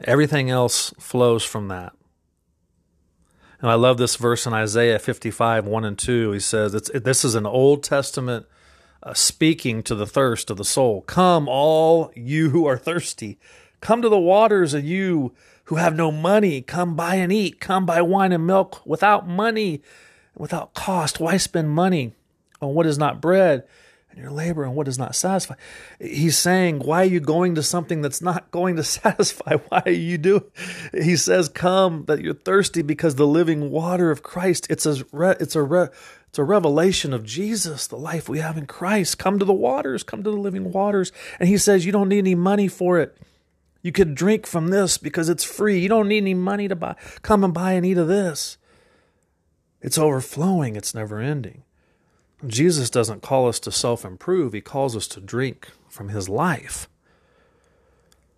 Everything 0.04 0.50
else 0.50 0.94
flows 0.98 1.44
from 1.44 1.68
that. 1.68 1.92
And 3.60 3.70
I 3.70 3.74
love 3.74 3.98
this 3.98 4.16
verse 4.16 4.46
in 4.46 4.54
Isaiah 4.54 4.98
55, 4.98 5.66
1 5.66 5.84
and 5.84 5.98
2. 5.98 6.32
He 6.32 6.40
says, 6.40 6.74
it, 6.74 7.04
This 7.04 7.24
is 7.24 7.34
an 7.34 7.46
Old 7.46 7.82
Testament 7.82 8.46
uh, 9.02 9.12
speaking 9.12 9.82
to 9.82 9.94
the 9.94 10.06
thirst 10.06 10.50
of 10.50 10.56
the 10.56 10.64
soul. 10.64 11.02
Come, 11.02 11.46
all 11.48 12.10
you 12.14 12.50
who 12.50 12.66
are 12.66 12.78
thirsty. 12.78 13.38
Come 13.80 14.00
to 14.02 14.08
the 14.08 14.18
waters, 14.18 14.72
and 14.74 14.86
you 14.86 15.34
who 15.64 15.76
have 15.76 15.94
no 15.94 16.10
money. 16.10 16.62
Come 16.62 16.96
buy 16.96 17.16
and 17.16 17.32
eat. 17.32 17.60
Come 17.60 17.84
buy 17.84 18.00
wine 18.02 18.32
and 18.32 18.46
milk 18.46 18.84
without 18.86 19.28
money, 19.28 19.82
without 20.34 20.74
cost. 20.74 21.20
Why 21.20 21.36
spend 21.36 21.70
money 21.70 22.14
on 22.62 22.74
what 22.74 22.86
is 22.86 22.98
not 22.98 23.20
bread? 23.20 23.64
And 24.10 24.18
your 24.18 24.30
labor 24.30 24.64
and 24.64 24.74
what 24.74 24.86
does 24.86 24.98
not 24.98 25.14
satisfy. 25.14 25.54
He's 26.00 26.36
saying, 26.36 26.80
Why 26.80 27.02
are 27.02 27.06
you 27.06 27.20
going 27.20 27.54
to 27.54 27.62
something 27.62 28.02
that's 28.02 28.20
not 28.20 28.50
going 28.50 28.76
to 28.76 28.84
satisfy? 28.84 29.56
Why 29.68 29.82
are 29.86 29.92
you 29.92 30.18
doing? 30.18 30.44
He 30.92 31.16
says, 31.16 31.48
Come 31.48 32.04
that 32.06 32.20
you're 32.20 32.34
thirsty 32.34 32.82
because 32.82 33.14
the 33.14 33.26
living 33.26 33.70
water 33.70 34.10
of 34.10 34.22
Christ, 34.22 34.66
it's 34.70 34.86
a, 34.86 35.04
it's 35.12 35.56
a, 35.56 35.90
it's 36.28 36.38
a 36.38 36.44
revelation 36.44 37.12
of 37.12 37.24
Jesus, 37.24 37.86
the 37.86 37.96
life 37.96 38.28
we 38.28 38.38
have 38.38 38.56
in 38.56 38.66
Christ. 38.66 39.18
Come 39.18 39.38
to 39.38 39.44
the 39.44 39.52
waters, 39.52 40.02
come 40.02 40.22
to 40.22 40.30
the 40.30 40.36
living 40.36 40.72
waters. 40.72 41.12
And 41.38 41.48
he 41.48 41.58
says, 41.58 41.86
You 41.86 41.92
don't 41.92 42.08
need 42.08 42.18
any 42.18 42.34
money 42.34 42.68
for 42.68 42.98
it. 42.98 43.16
You 43.82 43.92
could 43.92 44.14
drink 44.14 44.46
from 44.46 44.68
this 44.68 44.98
because 44.98 45.28
it's 45.28 45.44
free. 45.44 45.78
You 45.78 45.88
don't 45.88 46.08
need 46.08 46.18
any 46.18 46.34
money 46.34 46.68
to 46.68 46.76
buy. 46.76 46.96
Come 47.22 47.44
and 47.44 47.54
buy 47.54 47.72
and 47.72 47.86
eat 47.86 47.96
of 47.96 48.08
this. 48.08 48.58
It's 49.80 49.96
overflowing, 49.96 50.76
it's 50.76 50.94
never 50.94 51.18
ending. 51.20 51.62
Jesus 52.46 52.90
doesn't 52.90 53.22
call 53.22 53.48
us 53.48 53.61
to 53.61 53.72
self 53.72 54.05
improve, 54.05 54.53
he 54.53 54.61
calls 54.61 54.96
us 54.96 55.07
to 55.09 55.20
drink 55.20 55.68
from 55.88 56.09
his 56.09 56.29
life. 56.29 56.88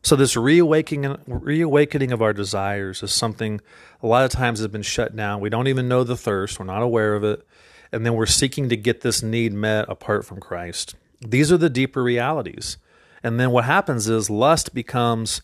So, 0.03 0.17
this 0.17 0.37
reawakening, 0.37 1.17
reawakening 1.27 2.11
of 2.11 2.21
our 2.21 2.33
desires 2.33 3.03
is 3.03 3.12
something 3.12 3.61
a 4.03 4.07
lot 4.07 4.25
of 4.25 4.33
times 4.33 4.59
has 4.59 4.69
been 4.69 4.83
shut 4.83 5.15
down. 5.15 5.41
We 5.41 5.51
don't 5.51 5.69
even 5.69 5.87
know 5.88 6.03
the 6.03 6.17
thirst, 6.17 6.59
we're 6.59 6.67
not 6.67 6.83
aware 6.83 7.15
of 7.15 7.23
it. 7.23 7.47
And 7.93 8.07
then 8.07 8.15
we're 8.15 8.27
seeking 8.27 8.71
to 8.71 8.77
get 8.77 9.03
this 9.03 9.23
need 9.23 9.53
met 9.53 9.88
apart 9.88 10.25
from 10.25 10.41
Christ. 10.41 10.97
These 11.21 11.53
are 11.53 11.59
the 11.59 11.71
deeper 11.71 12.03
realities. 12.03 12.79
And 13.23 13.38
then 13.38 13.51
what 13.51 13.65
happens 13.65 14.09
is 14.09 14.31
lust 14.31 14.75
becomes 14.75 15.43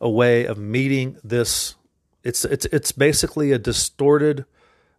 a 0.00 0.08
way 0.08 0.44
of 0.44 0.58
meeting 0.58 1.18
this. 1.24 1.74
It's, 2.22 2.44
it's, 2.44 2.66
it's 2.66 2.92
basically 2.92 3.50
a 3.50 3.58
distorted 3.58 4.44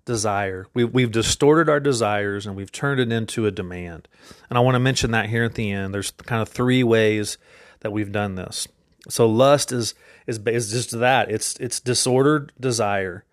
desire. 0.08 0.66
We, 0.74 0.86
we've 0.86 1.12
distorted 1.12 1.70
our 1.70 1.80
desires 1.80 2.48
and 2.48 2.56
we've 2.56 2.72
turned 2.72 3.00
it 3.00 3.12
into 3.12 3.46
a 3.46 3.52
demand. 3.52 4.08
And 4.50 4.58
I 4.58 4.62
want 4.62 4.74
to 4.74 4.80
mention 4.80 5.12
that 5.12 5.28
here 5.28 5.44
at 5.44 5.54
the 5.54 5.70
end. 5.70 5.94
There's 5.94 6.10
kind 6.10 6.42
of 6.42 6.50
three 6.50 6.84
ways 6.84 7.38
that 7.82 7.92
we've 7.92 8.12
done 8.12 8.34
this. 8.34 8.68
So 9.10 9.28
lust 9.28 9.72
is 9.72 9.94
is 10.26 10.40
is 10.48 10.72
just 10.72 11.00
that. 11.00 11.30
It's 11.30 11.56
it's 11.58 11.80
disordered 11.80 12.52
desire. 12.60 13.24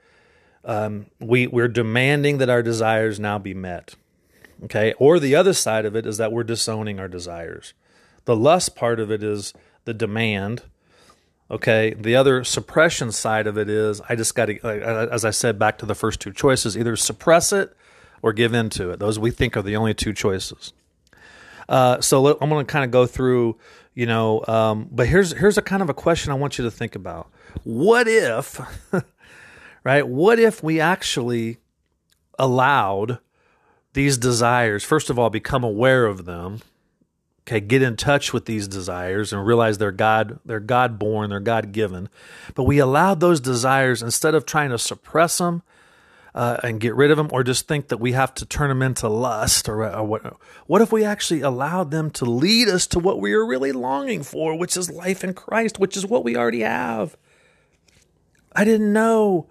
Um, 0.65 1.07
we 1.19 1.47
we're 1.47 1.69
demanding 1.69 2.39
that 2.39 2.51
our 2.51 2.63
desires 2.63 3.19
now 3.19 3.39
be 3.39 3.55
met. 3.55 3.95
Okay, 4.65 4.95
or 4.99 5.19
the 5.19 5.35
other 5.35 5.53
side 5.53 5.85
of 5.85 5.97
it 5.97 6.07
is 6.07 6.17
that 6.19 6.33
we're 6.33 6.45
disowning 6.45 7.01
our 7.01 7.09
desires. 7.09 7.75
The 8.25 8.37
lust 8.37 8.77
part 8.77 9.01
of 9.01 9.11
it 9.11 9.23
is 9.23 9.53
the 9.85 9.95
demand. 9.95 10.63
Okay, 11.51 11.95
the 11.95 12.17
other 12.17 12.43
suppression 12.43 13.13
side 13.13 13.47
of 13.47 13.59
it 13.59 13.69
is 13.69 14.01
I 14.09 14.17
just 14.17 14.35
got 14.35 14.47
to, 14.47 14.59
as 15.13 15.25
I 15.25 15.31
said, 15.31 15.59
back 15.59 15.79
to 15.79 15.87
the 15.87 15.95
first 15.95 16.21
two 16.21 16.33
choices: 16.33 16.77
either 16.77 16.97
suppress 16.97 17.53
it 17.53 17.77
or 18.23 18.33
give 18.33 18.55
in 18.55 18.71
to 18.71 18.91
it. 18.91 18.99
Those 18.99 19.19
we 19.19 19.31
think 19.31 19.57
are 19.57 19.63
the 19.63 19.77
only 19.77 19.93
two 19.93 20.15
choices. 20.15 20.73
Uh, 21.69 22.01
so 22.01 22.39
I'm 22.41 22.49
going 22.49 22.65
to 22.65 22.73
kind 22.73 22.85
of 22.85 22.91
go 22.91 23.07
through, 23.07 23.59
you 23.95 24.07
know, 24.07 24.45
um, 24.47 24.89
but 24.91 25.07
here's 25.07 25.33
here's 25.33 25.59
a 25.59 25.63
kind 25.63 25.83
of 25.83 25.91
a 25.91 25.95
question 25.95 26.33
I 26.33 26.35
want 26.35 26.59
you 26.59 26.65
to 26.65 26.71
think 26.71 26.95
about. 26.95 27.31
What 27.63 28.09
if, 28.09 28.61
right? 29.85 30.07
What 30.07 30.39
if 30.39 30.63
we 30.63 30.81
actually 30.81 31.59
allowed 32.39 33.19
these 33.93 34.19
desires, 34.19 34.85
first 34.85 35.11
of 35.11 35.19
all, 35.19 35.31
become 35.31 35.63
aware 35.63 36.07
of 36.07 36.25
them, 36.25 36.61
okay, 37.47 37.61
get 37.61 37.83
in 37.83 37.97
touch 37.97 38.33
with 38.33 38.47
these 38.47 38.67
desires 38.67 39.33
and 39.33 39.47
realize 39.47 39.79
they're 39.79 39.93
God, 39.93 40.39
they're 40.45 40.61
God 40.61 40.99
born, 40.99 41.31
they're 41.31 41.41
God 41.41 41.73
given. 41.73 42.09
But 42.55 42.65
we 42.65 42.79
allowed 42.79 43.21
those 43.21 43.41
desires 43.41 44.03
instead 44.03 44.35
of 44.35 44.47
trying 44.47 44.71
to 44.71 44.79
suppress 44.79 45.39
them 45.39 45.63
uh, 46.35 46.57
and 46.65 46.81
get 46.81 46.97
rid 46.97 47.11
of 47.13 47.17
them, 47.17 47.29
or 47.33 47.45
just 47.45 47.69
think 47.69 47.89
that 47.89 47.99
we 47.99 48.13
have 48.13 48.35
to 48.35 48.47
turn 48.47 48.69
them 48.69 48.83
into 48.83 49.09
lust, 49.09 49.69
or, 49.69 49.85
or 49.85 50.03
what? 50.03 50.37
What 50.67 50.83
if 50.83 50.91
we 50.91 51.05
actually 51.05 51.43
allowed 51.43 51.93
them 51.93 52.11
to 52.13 52.25
lead 52.25 52.69
us 52.69 52.89
to 52.89 52.99
what 52.99 53.21
we 53.21 53.35
are 53.35 53.47
really 53.47 53.71
longing 53.71 54.25
for, 54.25 54.59
which 54.59 54.77
is 54.77 54.91
life 54.91 55.23
in 55.23 55.35
Christ, 55.35 55.79
which 55.79 55.97
is 55.97 56.05
what 56.05 56.25
we 56.25 56.37
already 56.37 56.63
have? 56.63 57.17
I 58.53 58.65
didn't 58.65 58.93
know. 58.93 59.49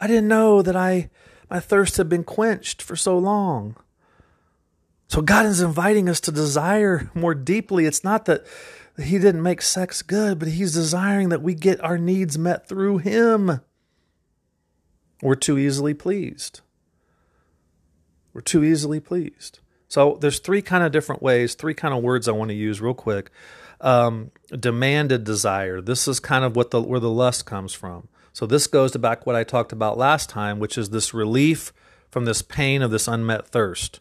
I 0.00 0.06
didn't 0.06 0.28
know 0.28 0.60
that 0.60 0.76
I 0.76 1.08
my 1.48 1.60
thirst 1.60 1.96
had 1.96 2.10
been 2.10 2.24
quenched 2.24 2.82
for 2.82 2.94
so 2.94 3.16
long. 3.16 3.76
So 5.08 5.22
God 5.22 5.46
is 5.46 5.60
inviting 5.60 6.08
us 6.08 6.20
to 6.20 6.32
desire 6.32 7.10
more 7.14 7.34
deeply. 7.34 7.86
It's 7.86 8.04
not 8.04 8.26
that 8.26 8.46
He 9.02 9.18
didn't 9.18 9.42
make 9.42 9.62
sex 9.62 10.02
good, 10.02 10.38
but 10.38 10.48
He's 10.48 10.74
desiring 10.74 11.30
that 11.30 11.42
we 11.42 11.54
get 11.54 11.82
our 11.82 11.98
needs 11.98 12.38
met 12.38 12.68
through 12.68 12.98
Him. 12.98 13.60
We're 15.22 15.34
too 15.34 15.58
easily 15.58 15.94
pleased. 15.94 16.60
We're 18.32 18.42
too 18.42 18.62
easily 18.62 19.00
pleased. 19.00 19.60
So 19.88 20.18
there's 20.20 20.38
three 20.38 20.62
kind 20.62 20.84
of 20.84 20.92
different 20.92 21.22
ways, 21.22 21.54
three 21.54 21.74
kind 21.74 21.94
of 21.94 22.02
words 22.02 22.28
I 22.28 22.32
want 22.32 22.50
to 22.50 22.54
use 22.54 22.80
real 22.80 22.94
quick. 22.94 23.30
Um, 23.80 24.30
demanded 24.50 25.24
desire. 25.24 25.80
This 25.80 26.06
is 26.06 26.20
kind 26.20 26.44
of 26.44 26.54
what 26.54 26.70
the 26.70 26.82
where 26.82 27.00
the 27.00 27.10
lust 27.10 27.46
comes 27.46 27.72
from. 27.72 28.08
So 28.32 28.44
this 28.44 28.66
goes 28.66 28.92
to 28.92 28.98
back 28.98 29.26
what 29.26 29.36
I 29.36 29.44
talked 29.44 29.72
about 29.72 29.96
last 29.96 30.28
time, 30.28 30.58
which 30.58 30.76
is 30.76 30.90
this 30.90 31.14
relief 31.14 31.72
from 32.10 32.24
this 32.24 32.42
pain 32.42 32.82
of 32.82 32.90
this 32.90 33.08
unmet 33.08 33.48
thirst. 33.48 34.00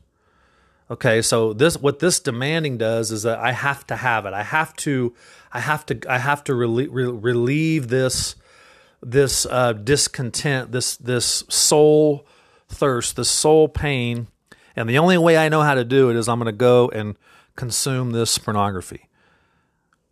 Okay, 0.89 1.21
so 1.21 1.51
this 1.51 1.77
what 1.77 1.99
this 1.99 2.19
demanding 2.19 2.77
does 2.77 3.11
is 3.11 3.23
that 3.23 3.39
I 3.39 3.51
have 3.51 3.85
to 3.87 3.95
have 3.95 4.25
it. 4.25 4.33
I 4.33 4.43
have 4.43 4.73
to, 4.77 5.13
I 5.51 5.59
have 5.59 5.85
to, 5.87 5.99
I 6.09 6.17
have 6.17 6.43
to 6.45 6.55
relieve, 6.55 6.89
relieve 6.91 7.89
this 7.89 8.35
this 9.01 9.45
uh, 9.45 9.73
discontent, 9.73 10.71
this 10.71 10.95
this 10.95 11.43
soul 11.49 12.25
thirst, 12.69 13.17
this 13.17 13.29
soul 13.29 13.67
pain, 13.67 14.27
and 14.75 14.89
the 14.89 14.97
only 14.97 15.17
way 15.17 15.37
I 15.37 15.49
know 15.49 15.61
how 15.61 15.75
to 15.75 15.83
do 15.83 16.09
it 16.09 16.15
is 16.15 16.29
I'm 16.29 16.39
going 16.39 16.45
to 16.45 16.57
go 16.57 16.89
and 16.89 17.17
consume 17.57 18.11
this 18.11 18.37
pornography, 18.37 19.09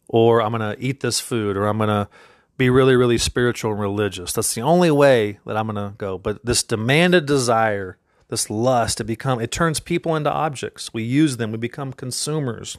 or 0.10 0.42
I'm 0.42 0.52
going 0.52 0.76
to 0.76 0.84
eat 0.84 1.00
this 1.00 1.22
food, 1.22 1.56
or 1.56 1.68
I'm 1.68 1.78
going 1.78 1.88
to 1.88 2.10
be 2.58 2.70
really, 2.70 2.96
really 2.96 3.18
spiritual 3.18 3.72
and 3.72 3.80
religious. 3.80 4.34
That's 4.34 4.54
the 4.54 4.62
only 4.62 4.92
way 4.92 5.40
that 5.46 5.58
I'm 5.58 5.68
going 5.68 5.92
to 5.92 5.96
go. 5.98 6.18
But 6.18 6.46
this 6.46 6.64
demanded 6.64 7.26
desire, 7.26 7.98
this 8.28 8.50
lust, 8.50 9.00
It 9.00 9.06
become, 9.06 9.40
it 9.40 9.52
turns 9.52 9.80
people 9.80 10.16
into 10.16 10.32
objects. 10.32 10.94
We 10.94 11.04
use 11.04 11.38
them, 11.38 11.52
we 11.52 11.58
become 11.58 11.94
consumers. 11.94 12.78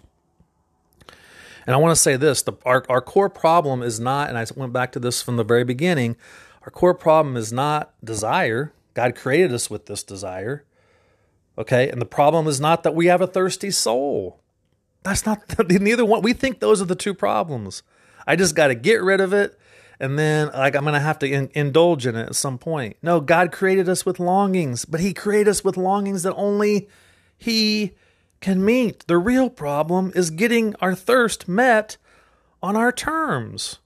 And 1.66 1.74
I 1.74 1.78
want 1.78 1.94
to 1.94 2.00
say 2.00 2.16
this 2.16 2.42
the, 2.42 2.52
our, 2.64 2.85
our 2.88 3.00
core 3.00 3.28
problem 3.28 3.82
is 3.82 3.98
not, 3.98 4.28
and 4.28 4.38
I 4.38 4.46
went 4.54 4.72
back 4.72 4.92
to 4.92 5.00
this 5.00 5.22
from 5.22 5.37
the 5.37 5.44
very 5.44 5.64
beginning, 5.64 6.16
our 6.62 6.70
core 6.70 6.94
problem 6.94 7.37
is 7.37 7.52
not 7.52 7.92
desire. 8.04 8.72
God 8.94 9.14
created 9.14 9.52
us 9.52 9.70
with 9.70 9.87
this 9.87 10.02
desire. 10.02 10.64
Okay. 11.59 11.88
And 11.88 12.00
the 12.00 12.06
problem 12.06 12.46
is 12.46 12.61
not 12.61 12.82
that 12.82 12.94
we 12.94 13.06
have 13.06 13.20
a 13.20 13.26
thirsty 13.26 13.70
soul. 13.70 14.40
That's 15.02 15.24
not 15.24 15.42
neither 15.70 16.04
one. 16.04 16.22
We 16.22 16.32
think 16.32 16.61
those 16.61 16.82
are 16.82 16.87
the 16.87 16.96
two 16.96 17.14
problems. 17.14 17.82
I 18.26 18.37
just 18.37 18.54
got 18.56 18.68
to 18.68 18.74
get 18.74 19.02
rid 19.02 19.20
of 19.20 19.32
it 19.32 19.59
and 19.98 20.18
then 20.18 20.48
like 20.48 20.74
I'm 20.76 20.82
going 20.82 20.94
to 20.94 21.00
have 21.00 21.18
to 21.20 21.30
in, 21.30 21.50
indulge 21.54 22.06
in 22.06 22.16
it 22.16 22.26
at 22.26 22.37
some 22.37 22.59
point. 22.59 22.96
No, 23.02 23.20
God 23.20 23.52
created 23.52 23.88
us 23.88 24.04
with 24.04 24.20
longings, 24.20 24.85
but 24.85 25.00
he 25.00 25.12
created 25.12 25.48
us 25.48 25.64
with 25.64 25.76
longings 25.76 26.22
that 26.22 26.35
only 26.35 26.88
he 27.38 27.92
can 28.40 28.64
meet. 28.64 29.06
The 29.06 29.18
real 29.18 29.50
problem 29.50 30.12
is 30.14 30.30
getting 30.30 30.74
our 30.76 30.94
thirst 30.94 31.48
met 31.48 31.96
on 32.62 32.76
our 32.76 32.92
terms. 32.92 33.78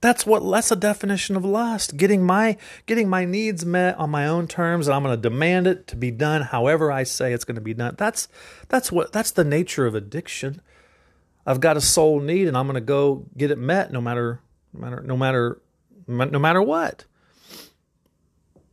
That's 0.00 0.24
what 0.24 0.48
that's 0.50 0.70
a 0.70 0.76
definition 0.76 1.36
of 1.36 1.44
lust. 1.44 1.96
Getting 1.96 2.24
my 2.24 2.56
getting 2.86 3.08
my 3.08 3.24
needs 3.26 3.66
met 3.66 3.98
on 3.98 4.10
my 4.10 4.26
own 4.26 4.48
terms 4.48 4.86
and 4.86 4.94
I'm 4.94 5.02
going 5.02 5.14
to 5.14 5.20
demand 5.20 5.66
it 5.66 5.86
to 5.88 5.96
be 5.96 6.10
done 6.10 6.42
however 6.42 6.90
I 6.90 7.02
say 7.02 7.32
it's 7.32 7.44
going 7.44 7.56
to 7.56 7.60
be 7.60 7.74
done. 7.74 7.96
That's 7.98 8.26
that's 8.68 8.90
what 8.90 9.12
that's 9.12 9.30
the 9.30 9.44
nature 9.44 9.86
of 9.86 9.94
addiction. 9.94 10.62
I've 11.46 11.60
got 11.60 11.76
a 11.76 11.80
soul 11.82 12.20
need 12.20 12.48
and 12.48 12.56
I'm 12.56 12.66
going 12.66 12.74
to 12.74 12.80
go 12.80 13.26
get 13.36 13.50
it 13.50 13.58
met 13.58 13.92
no 13.92 14.00
matter 14.00 14.40
no 14.72 14.80
matter 14.80 15.02
no 15.02 15.16
matter 15.16 15.60
no 16.06 16.38
matter 16.38 16.62
what. 16.62 17.04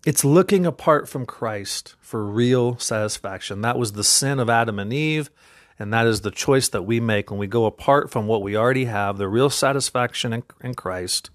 It's 0.05 0.23
looking 0.23 0.65
apart 0.65 1.09
from 1.09 1.25
Christ 1.25 1.95
for 1.99 2.23
real 2.23 2.77
satisfaction. 2.77 3.61
That 3.61 3.77
was 3.77 3.91
the 3.91 4.03
sin 4.05 4.39
of 4.39 4.49
Adam 4.49 4.79
and 4.79 4.93
Eve, 4.93 5.29
and 5.77 5.93
that 5.93 6.07
is 6.07 6.21
the 6.21 6.31
choice 6.31 6.69
that 6.69 6.83
we 6.83 7.01
make 7.01 7.29
when 7.29 7.39
we 7.39 7.47
go 7.47 7.65
apart 7.65 8.09
from 8.09 8.25
what 8.25 8.41
we 8.41 8.55
already 8.55 8.85
have, 8.85 9.17
the 9.17 9.27
real 9.27 9.49
satisfaction 9.49 10.31
in, 10.31 10.43
in 10.61 10.75
Christ. 10.75 11.29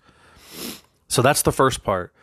So 1.06 1.20
that's 1.20 1.42
the 1.42 1.52
first 1.52 1.84
part. 1.84 2.14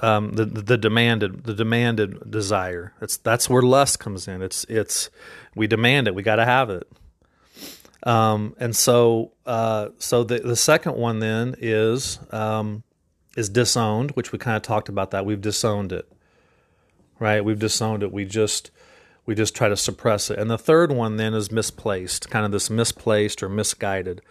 Um, 0.00 0.32
the, 0.32 0.44
the 0.44 0.76
demanded 0.76 1.44
the 1.44 1.54
demanded 1.54 2.30
desire. 2.30 2.92
That's 3.00 3.16
that's 3.16 3.48
where 3.48 3.62
lust 3.62 3.98
comes 3.98 4.28
in. 4.28 4.42
It's 4.42 4.64
it's 4.68 5.08
we 5.54 5.66
demand 5.66 6.06
it. 6.06 6.14
We 6.14 6.22
got 6.22 6.36
to 6.36 6.44
have 6.44 6.68
it. 6.68 6.86
Um, 8.06 8.54
and 8.58 8.74
so, 8.74 9.32
uh, 9.44 9.88
so 9.98 10.22
the, 10.22 10.38
the 10.38 10.54
second 10.54 10.96
one 10.96 11.18
then 11.18 11.56
is 11.58 12.20
um, 12.30 12.84
is 13.36 13.48
disowned, 13.48 14.12
which 14.12 14.30
we 14.30 14.38
kind 14.38 14.56
of 14.56 14.62
talked 14.62 14.88
about 14.88 15.10
that. 15.10 15.26
We've 15.26 15.40
disowned 15.40 15.92
it, 15.92 16.10
right? 17.18 17.44
We've 17.44 17.58
disowned 17.58 18.04
it. 18.04 18.12
We 18.12 18.24
just 18.24 18.70
we 19.26 19.34
just 19.34 19.56
try 19.56 19.68
to 19.68 19.76
suppress 19.76 20.30
it. 20.30 20.38
And 20.38 20.48
the 20.48 20.56
third 20.56 20.92
one 20.92 21.16
then 21.16 21.34
is 21.34 21.50
misplaced, 21.50 22.30
kind 22.30 22.46
of 22.46 22.52
this 22.52 22.70
misplaced 22.70 23.42
or 23.42 23.48
misguided. 23.48 24.22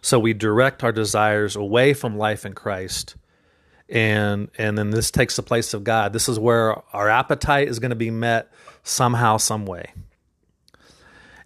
So 0.00 0.20
we 0.20 0.32
direct 0.32 0.84
our 0.84 0.92
desires 0.92 1.56
away 1.56 1.92
from 1.92 2.16
life 2.16 2.46
in 2.46 2.52
Christ. 2.52 3.16
And 3.88 4.48
and 4.56 4.78
then 4.78 4.90
this 4.90 5.10
takes 5.10 5.34
the 5.34 5.42
place 5.42 5.74
of 5.74 5.82
God. 5.82 6.12
This 6.12 6.28
is 6.28 6.38
where 6.38 6.76
our 6.94 7.08
appetite 7.08 7.66
is 7.66 7.80
going 7.80 7.90
to 7.90 7.96
be 7.96 8.12
met 8.12 8.52
somehow, 8.84 9.38
some 9.38 9.66
way. 9.66 9.92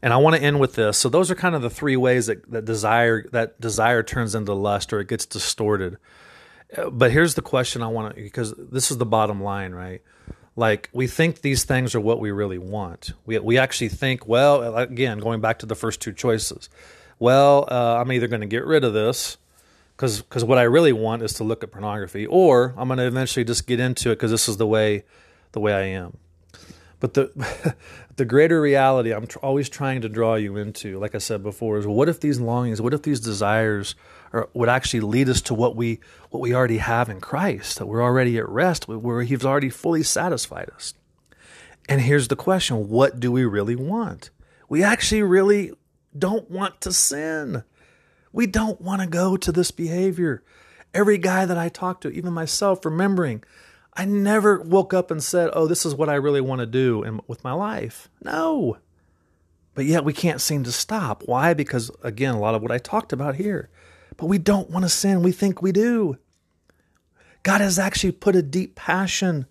And 0.01 0.13
I 0.13 0.17
want 0.19 0.37
to 0.37 0.43
end 0.43 0.61
with 0.61 0.75
this. 0.75 0.97
So 0.97 1.09
those 1.09 1.31
are 1.31 1.35
kind 1.35 1.55
of 1.55 1.63
the 1.63 1.71
three 1.71 1.97
ways 1.97 2.27
that, 2.27 2.49
that 2.51 2.65
desire 2.65 3.25
that 3.33 3.61
desire 3.61 4.03
turns 4.03 4.35
into 4.35 4.55
lust 4.55 4.93
or 4.93 5.01
it 5.01 5.09
gets 5.09 5.27
distorted. 5.27 5.99
But 6.91 7.11
here's 7.11 7.35
the 7.35 7.43
question 7.43 7.83
I 7.83 7.89
want 7.89 8.15
to 8.15 8.23
because 8.23 8.55
this 8.57 8.91
is 8.91 8.99
the 8.99 9.07
bottom 9.07 9.43
line, 9.43 9.73
right? 9.73 10.03
Like 10.55 10.91
we 10.93 11.07
think 11.07 11.41
these 11.41 11.65
things 11.65 11.95
are 11.95 12.01
what 12.01 12.21
we 12.21 12.31
really 12.31 12.59
want. 12.59 13.13
We 13.25 13.39
we 13.39 13.59
actually 13.59 13.89
think, 13.89 14.27
well, 14.27 14.77
again, 14.77 15.19
going 15.19 15.41
back 15.41 15.61
to 15.61 15.67
the 15.67 15.77
first 15.77 16.01
two 16.01 16.13
choices. 16.13 16.69
Well, 17.19 17.67
uh, 17.71 17.97
I'm 17.97 18.13
either 18.13 18.29
going 18.29 18.43
to 18.43 18.47
get 18.47 18.65
rid 18.65 18.85
of 18.85 18.93
this 18.93 19.39
because 19.97 20.21
because 20.21 20.45
what 20.45 20.59
I 20.59 20.63
really 20.63 20.93
want 20.93 21.23
is 21.23 21.33
to 21.35 21.45
look 21.45 21.63
at 21.63 21.71
pornography, 21.71 22.27
or 22.27 22.75
I'm 22.77 22.89
going 22.89 22.99
to 22.99 23.07
eventually 23.07 23.45
just 23.45 23.67
get 23.67 23.81
into 23.81 24.11
it 24.11 24.17
because 24.17 24.31
this 24.31 24.49
is 24.49 24.57
the 24.57 24.67
way 24.67 25.05
the 25.53 25.61
way 25.61 25.73
I 25.73 25.83
am. 25.83 26.17
But 27.01 27.15
the 27.15 27.75
the 28.19 28.25
greater 28.25 28.61
reality 28.61 29.15
I'm 29.15 29.29
tr- 29.29 29.39
always 29.39 29.69
trying 29.69 30.01
to 30.03 30.09
draw 30.09 30.35
you 30.35 30.57
into, 30.57 30.99
like 30.99 31.15
I 31.15 31.19
said 31.19 31.43
before, 31.43 31.79
is 31.79 31.87
what 31.87 32.09
if 32.09 32.21
these 32.21 32.41
longings, 32.41 32.83
what 32.83 32.93
if 32.93 33.03
these 33.03 33.21
desires 33.21 33.95
are, 34.33 34.51
would 34.55 34.69
actually 34.69 35.01
lead 35.01 35.29
us 35.29 35.41
to 35.43 35.55
what 35.55 35.77
we 35.77 36.01
what 36.31 36.41
we 36.41 36.53
already 36.53 36.79
have 36.79 37.09
in 37.09 37.21
Christ, 37.21 37.79
that 37.79 37.87
we're 37.87 38.03
already 38.03 38.37
at 38.37 38.49
rest, 38.49 38.89
where 38.89 39.23
He's 39.23 39.45
already 39.45 39.71
fully 39.71 40.03
satisfied 40.03 40.69
us. 40.75 40.95
And 41.89 42.01
here's 42.01 42.29
the 42.29 42.37
question: 42.37 42.89
What 42.89 43.21
do 43.21 43.31
we 43.31 43.45
really 43.45 43.77
want? 43.77 44.31
We 44.69 44.83
actually 44.83 45.23
really 45.23 45.73
don't 46.19 46.51
want 46.51 46.81
to 46.83 46.93
sin. 46.93 47.63
We 48.33 48.47
don't 48.47 48.81
want 48.81 49.01
to 49.01 49.07
go 49.07 49.37
to 49.37 49.53
this 49.53 49.71
behavior. 49.71 50.43
Every 50.93 51.19
guy 51.19 51.47
that 51.47 51.57
I 51.57 51.69
talk 51.69 52.01
to, 52.01 52.11
even 52.11 52.33
myself, 52.33 52.85
remembering 52.85 53.45
I 53.99 54.05
never 54.05 54.61
woke 54.61 54.95
up 54.95 55.11
and 55.11 55.23
said, 55.23 55.51
"Oh, 55.53 55.67
this 55.67 55.85
is 55.85 55.95
what 55.95 56.09
I 56.09 56.15
really 56.15 56.41
want 56.41 56.61
to 56.61 56.67
do 56.67 57.21
with 57.27 57.43
my 57.45 57.53
life." 57.53 58.09
No. 58.23 58.79
But 59.75 59.85
yet 59.87 60.05
we 60.05 60.13
can't 60.13 60.41
seem 60.41 60.65
to 60.65 60.73
stop. 60.73 61.23
Why? 61.27 61.53
Because 61.53 61.91
again, 62.03 62.35
a 62.35 62.41
lot 62.41 62.55
of 62.55 62.63
what 62.63 62.71
I 62.73 62.79
talked 62.79 63.13
about 63.13 63.35
here. 63.35 63.69
but 64.17 64.27
we 64.27 64.39
don't 64.39 64.71
want 64.71 64.85
to 64.85 64.89
sin. 64.89 65.23
We 65.23 65.33
think 65.33 65.63
we 65.63 65.71
do. 65.73 66.19
God 67.45 67.61
has 67.61 67.79
actually 67.79 68.13
put 68.13 68.35
a 68.35 68.43
deep 68.43 68.75
passion 68.75 69.47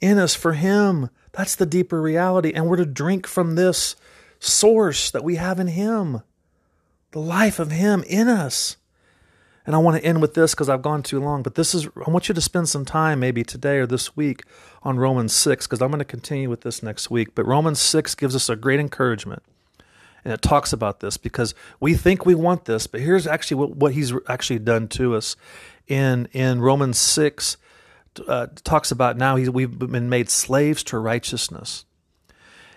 in 0.00 0.18
us 0.18 0.34
for 0.34 0.54
Him. 0.54 1.10
That's 1.32 1.54
the 1.54 1.66
deeper 1.66 2.00
reality. 2.00 2.52
And 2.54 2.66
we're 2.68 2.76
to 2.76 2.86
drink 2.86 3.26
from 3.26 3.54
this 3.54 3.96
source 4.40 5.10
that 5.10 5.22
we 5.24 5.36
have 5.36 5.60
in 5.60 5.66
Him, 5.66 6.22
the 7.10 7.20
life 7.20 7.58
of 7.58 7.70
Him 7.70 8.02
in 8.06 8.28
us. 8.28 8.76
And 9.68 9.74
I 9.74 9.80
want 9.80 9.98
to 9.98 10.02
end 10.02 10.22
with 10.22 10.32
this 10.32 10.54
because 10.54 10.70
I've 10.70 10.80
gone 10.80 11.02
too 11.02 11.20
long, 11.20 11.42
but 11.42 11.54
this 11.54 11.74
is, 11.74 11.88
I 12.06 12.08
want 12.08 12.26
you 12.26 12.34
to 12.34 12.40
spend 12.40 12.70
some 12.70 12.86
time 12.86 13.20
maybe 13.20 13.44
today 13.44 13.76
or 13.76 13.86
this 13.86 14.16
week 14.16 14.44
on 14.82 14.96
Romans 14.96 15.34
6 15.34 15.66
because 15.66 15.82
I'm 15.82 15.90
going 15.90 15.98
to 15.98 16.06
continue 16.06 16.48
with 16.48 16.62
this 16.62 16.82
next 16.82 17.10
week. 17.10 17.34
But 17.34 17.46
Romans 17.46 17.78
6 17.78 18.14
gives 18.14 18.34
us 18.34 18.48
a 18.48 18.56
great 18.56 18.80
encouragement. 18.80 19.42
And 20.24 20.32
it 20.32 20.40
talks 20.40 20.72
about 20.72 21.00
this 21.00 21.18
because 21.18 21.54
we 21.80 21.92
think 21.92 22.24
we 22.24 22.34
want 22.34 22.64
this, 22.64 22.86
but 22.86 23.02
here's 23.02 23.26
actually 23.26 23.56
what, 23.58 23.76
what 23.76 23.92
he's 23.92 24.14
actually 24.26 24.60
done 24.60 24.88
to 24.88 25.14
us. 25.14 25.36
In, 25.86 26.30
in 26.32 26.62
Romans 26.62 26.96
6, 26.98 27.58
uh, 28.26 28.46
talks 28.64 28.90
about 28.90 29.18
now 29.18 29.36
we've 29.36 29.78
been 29.78 30.08
made 30.08 30.30
slaves 30.30 30.82
to 30.84 30.98
righteousness. 30.98 31.84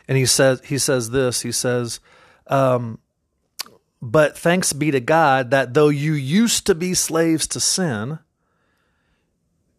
And 0.10 0.18
he 0.18 0.26
says, 0.26 0.62
he 0.66 0.78
says 0.78 1.12
this, 1.12 1.40
he 1.40 1.54
says, 1.54 2.02
um, 2.48 3.00
but 4.02 4.38
thanks 4.38 4.74
be 4.74 4.92
to 4.92 5.00
God 5.00 5.52
that 5.52 5.74
though 5.74 5.90
you 5.90 6.14
used 6.14 6.66
to 6.66 6.76
be 6.76 6.94
slaves 6.94 7.48
to 7.48 7.60
sin, 7.60 8.20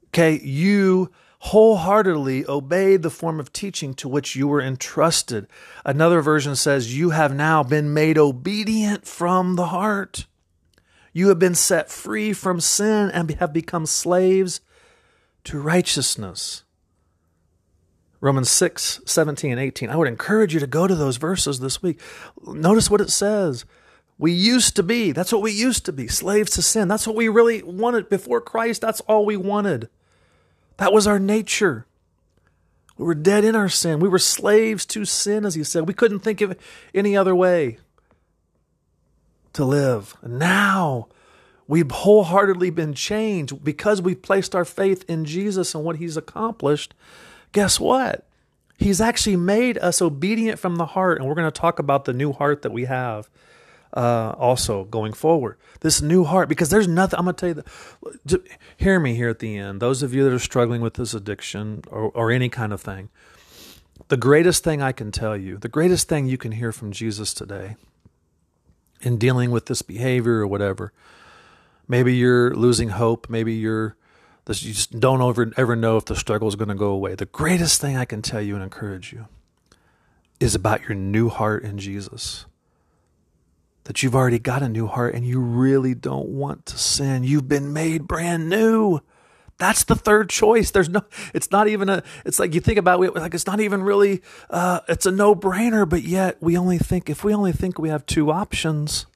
okay, 0.09 0.39
you 0.41 1.11
wholeheartedly 1.41 2.47
obeyed 2.47 3.03
the 3.03 3.11
form 3.11 3.41
of 3.41 3.53
teaching 3.53 3.95
to 3.95 4.09
which 4.09 4.37
you 4.37 4.47
were 4.47 4.61
entrusted. 4.61 5.49
Another 5.85 6.21
version 6.21 6.55
says, 6.55 6.97
You 6.97 7.11
have 7.11 7.35
now 7.35 7.65
been 7.65 7.93
made 7.93 8.17
obedient 8.17 9.09
from 9.09 9.57
the 9.57 9.67
heart. 9.67 10.27
You 11.13 11.29
have 11.29 11.41
been 11.41 11.57
set 11.57 11.91
free 11.91 12.33
from 12.33 12.61
sin 12.61 13.11
and 13.11 13.29
have 13.33 13.53
become 13.53 13.87
slaves 13.87 14.61
to 15.45 15.59
righteousness. 15.59 16.63
Romans 18.21 18.49
6, 18.49 19.01
17, 19.05 19.51
and 19.51 19.61
18. 19.61 19.91
I 19.91 19.97
would 19.97 20.07
encourage 20.07 20.55
you 20.55 20.61
to 20.61 20.67
go 20.69 20.87
to 20.87 20.95
those 20.95 21.17
verses 21.17 21.59
this 21.59 21.83
week. 21.83 22.01
Notice 22.47 22.89
what 22.89 23.01
it 23.01 23.11
says. 23.11 23.65
We 24.23 24.31
used 24.31 24.77
to 24.77 24.85
be, 24.85 25.11
that's 25.11 25.33
what 25.33 25.43
we 25.43 25.51
used 25.51 25.85
to 25.87 25.93
be, 25.93 26.07
slaves 26.07 26.53
to 26.53 26.63
sin. 26.63 26.87
That's 26.87 27.09
what 27.09 27.17
we 27.17 27.27
really 27.27 27.61
wanted 27.61 28.09
before 28.09 28.41
Christ. 28.41 28.81
That's 28.81 29.01
all 29.01 29.27
we 29.27 29.37
wanted. 29.37 29.89
That 30.77 30.93
was 30.93 31.09
our 31.09 31.19
nature. 31.19 31.87
We 32.97 33.05
were 33.05 33.17
dead 33.17 33.45
in 33.45 33.57
our 33.57 33.69
sin. 33.69 33.99
We 33.99 34.09
were 34.09 34.21
slaves 34.21 34.87
to 34.87 35.05
sin, 35.05 35.45
as 35.45 35.57
he 35.57 35.65
said. 35.65 35.89
We 35.89 35.93
couldn't 35.93 36.21
think 36.21 36.41
of 36.41 36.57
any 36.95 37.17
other 37.17 37.35
way 37.35 37.79
to 39.55 39.65
live. 39.65 40.17
Now, 40.23 41.09
we've 41.67 41.91
wholeheartedly 41.91 42.71
been 42.71 42.95
changed 42.95 43.65
because 43.65 44.01
we've 44.01 44.23
placed 44.23 44.55
our 44.55 44.65
faith 44.65 45.05
in 45.09 45.25
Jesus 45.25 45.75
and 45.75 45.83
what 45.83 45.97
he's 45.97 46.17
accomplished. 46.17 46.95
Guess 47.51 47.81
what? 47.81 48.25
He's 48.79 49.01
actually 49.01 49.35
made 49.35 49.79
us 49.79 50.01
obedient 50.01 50.61
from 50.61 50.77
the 50.77 50.87
heart. 50.87 51.19
And 51.19 51.27
we're 51.27 51.35
going 51.35 51.51
to 51.51 51.61
talk 51.61 51.81
about 51.81 52.05
the 52.05 52.13
new 52.13 52.31
heart 52.31 52.63
that 52.63 52.71
we 52.71 52.85
have 52.85 53.29
uh, 53.93 54.35
also 54.39 54.85
going 54.85 55.13
forward. 55.13 55.59
This 55.81 56.01
new 56.01 56.25
heart, 56.25 56.49
because 56.49 56.71
there's 56.71 56.89
nothing, 56.89 57.19
I'm 57.19 57.27
going 57.27 57.35
to 57.37 57.41
tell 57.41 57.49
you, 57.57 57.63
that, 58.27 58.43
hear 58.77 58.99
me 58.99 59.15
here 59.15 59.29
at 59.29 59.41
the 59.41 59.57
end. 59.57 59.81
Those 59.81 60.03
of 60.03 60.15
you 60.15 60.25
that 60.25 60.33
are 60.33 60.39
struggling 60.39 60.81
with 60.81 60.95
this 60.95 61.15
addiction 61.15 61.83
or, 61.89 62.11
or 62.11 62.31
any 62.31 62.49
kind 62.49 62.73
of 62.73 62.81
thing, 62.81 63.11
the 64.09 64.17
greatest 64.17 64.65
thing 64.65 64.83
I 64.83 64.93
can 64.93 65.13
tell 65.13 65.37
you, 65.37 65.59
the 65.59 65.69
greatest 65.69 66.09
thing 66.09 66.27
you 66.27 66.39
can 66.39 66.53
hear 66.53 66.73
from 66.73 66.93
Jesus 66.93 67.35
today 67.35 67.77
in 69.01 69.19
dealing 69.19 69.51
with 69.51 69.67
this 69.67 69.83
behavior 69.83 70.41
or 70.41 70.47
whatever, 70.47 70.93
maybe 71.89 72.15
you're 72.15 72.55
losing 72.55 72.91
hope, 72.91 73.29
maybe 73.29 73.55
you're 73.55 73.97
you 74.49 74.73
just 74.73 74.99
don't 74.99 75.23
ever, 75.23 75.53
ever 75.57 75.77
know 75.77 75.97
if 75.97 76.07
the 76.07 76.17
struggle 76.17 76.49
is 76.49 76.57
going 76.57 76.69
to 76.69 76.75
go 76.75 76.89
away. 76.89 77.15
The 77.15 77.27
greatest 77.27 77.81
thing 77.81 77.97
I 77.97 78.05
can 78.05 78.23
tell 78.23 78.43
you 78.43 78.55
and 78.55 78.65
encourage 78.65 79.13
you 79.13 79.29
is 80.41 80.57
about 80.57 80.83
your 80.83 80.97
new 80.97 81.29
heart 81.29 81.63
in 81.63 81.79
Jesus 81.79 82.45
that 83.85 84.03
you've 84.03 84.15
already 84.15 84.39
got 84.39 84.63
a 84.63 84.69
new 84.69 84.87
heart 84.87 85.15
and 85.15 85.27
you 85.27 85.41
really 85.41 85.95
don't 85.95 86.29
want 86.29 86.67
to 86.67 86.79
sin. 86.79 87.25
You've 87.25 87.49
been 87.49 87.73
made 87.73 88.07
brand 88.07 88.49
new. 88.49 89.01
That's 89.59 89.85
the 89.85 89.95
third 89.95 90.31
choice. 90.31 90.71
There's 90.71 90.89
no, 90.89 91.03
it's 91.35 91.51
not 91.51 91.69
even 91.69 91.89
a, 91.89 92.03
it's 92.25 92.39
like 92.39 92.55
you 92.55 92.61
think 92.61 92.79
about 92.79 93.03
it, 93.03 93.15
like 93.15 93.35
it's 93.35 93.47
not 93.47 93.61
even 93.61 93.83
really, 93.83 94.23
uh, 94.51 94.81
it's 94.89 95.07
a 95.07 95.11
no 95.11 95.35
brainer, 95.35 95.89
but 95.89 96.03
yet 96.03 96.37
we 96.41 96.57
only 96.57 96.79
think, 96.79 97.11
if 97.11 97.23
we 97.23 97.35
only 97.35 97.53
think 97.53 97.79
we 97.79 97.89
have 97.89 98.07
two 98.07 98.31
options, 98.31 99.07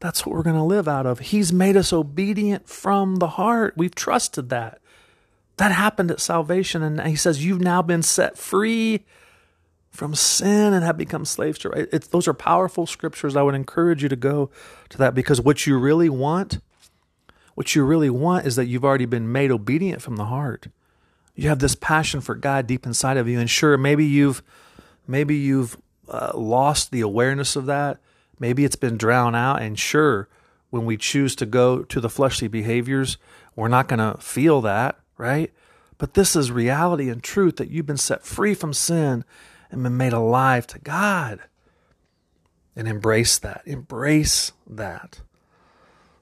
that's 0.00 0.24
what 0.24 0.34
we're 0.34 0.42
going 0.42 0.56
to 0.56 0.62
live 0.62 0.88
out 0.88 1.06
of. 1.06 1.18
He's 1.20 1.52
made 1.52 1.76
us 1.76 1.92
obedient 1.92 2.68
from 2.68 3.16
the 3.16 3.28
heart. 3.28 3.74
We've 3.76 3.94
trusted 3.94 4.48
that. 4.50 4.80
That 5.56 5.72
happened 5.72 6.10
at 6.10 6.20
salvation. 6.20 6.82
And 6.82 7.00
he 7.02 7.16
says, 7.16 7.44
You've 7.44 7.60
now 7.60 7.82
been 7.82 8.02
set 8.02 8.38
free 8.38 9.04
from 9.98 10.14
sin 10.14 10.72
and 10.72 10.84
have 10.84 10.96
become 10.96 11.24
slaves 11.24 11.58
to 11.58 11.70
right. 11.70 11.88
It's, 11.90 12.06
those 12.06 12.28
are 12.28 12.32
powerful 12.32 12.86
scriptures. 12.86 13.34
I 13.34 13.42
would 13.42 13.56
encourage 13.56 14.00
you 14.00 14.08
to 14.08 14.14
go 14.14 14.48
to 14.90 14.98
that 14.98 15.12
because 15.12 15.40
what 15.40 15.66
you 15.66 15.76
really 15.76 16.08
want, 16.08 16.60
what 17.56 17.74
you 17.74 17.84
really 17.84 18.08
want 18.08 18.46
is 18.46 18.54
that 18.54 18.66
you've 18.66 18.84
already 18.84 19.06
been 19.06 19.32
made 19.32 19.50
obedient 19.50 20.00
from 20.00 20.14
the 20.14 20.26
heart. 20.26 20.68
You 21.34 21.48
have 21.48 21.58
this 21.58 21.74
passion 21.74 22.20
for 22.20 22.36
God 22.36 22.68
deep 22.68 22.86
inside 22.86 23.16
of 23.16 23.26
you, 23.26 23.40
and 23.40 23.50
sure, 23.50 23.76
maybe 23.76 24.04
you've 24.04 24.40
maybe 25.08 25.34
you've 25.34 25.76
uh, 26.08 26.30
lost 26.32 26.92
the 26.92 27.00
awareness 27.00 27.56
of 27.56 27.66
that. 27.66 27.98
Maybe 28.38 28.64
it's 28.64 28.76
been 28.76 28.98
drowned 28.98 29.34
out, 29.34 29.60
and 29.60 29.76
sure, 29.76 30.28
when 30.70 30.84
we 30.84 30.96
choose 30.96 31.34
to 31.36 31.46
go 31.46 31.82
to 31.82 32.00
the 32.00 32.08
fleshly 32.08 32.46
behaviors, 32.46 33.18
we're 33.56 33.66
not 33.66 33.88
going 33.88 33.98
to 33.98 34.20
feel 34.20 34.60
that, 34.60 34.96
right? 35.16 35.52
But 35.96 36.14
this 36.14 36.36
is 36.36 36.52
reality 36.52 37.08
and 37.08 37.20
truth 37.20 37.56
that 37.56 37.68
you've 37.68 37.86
been 37.86 37.96
set 37.96 38.24
free 38.24 38.54
from 38.54 38.72
sin 38.72 39.24
and 39.70 39.82
been 39.82 39.96
made 39.96 40.12
alive 40.12 40.66
to 40.68 40.78
God. 40.78 41.40
And 42.76 42.86
embrace 42.86 43.38
that. 43.38 43.62
Embrace 43.66 44.52
that. 44.66 45.20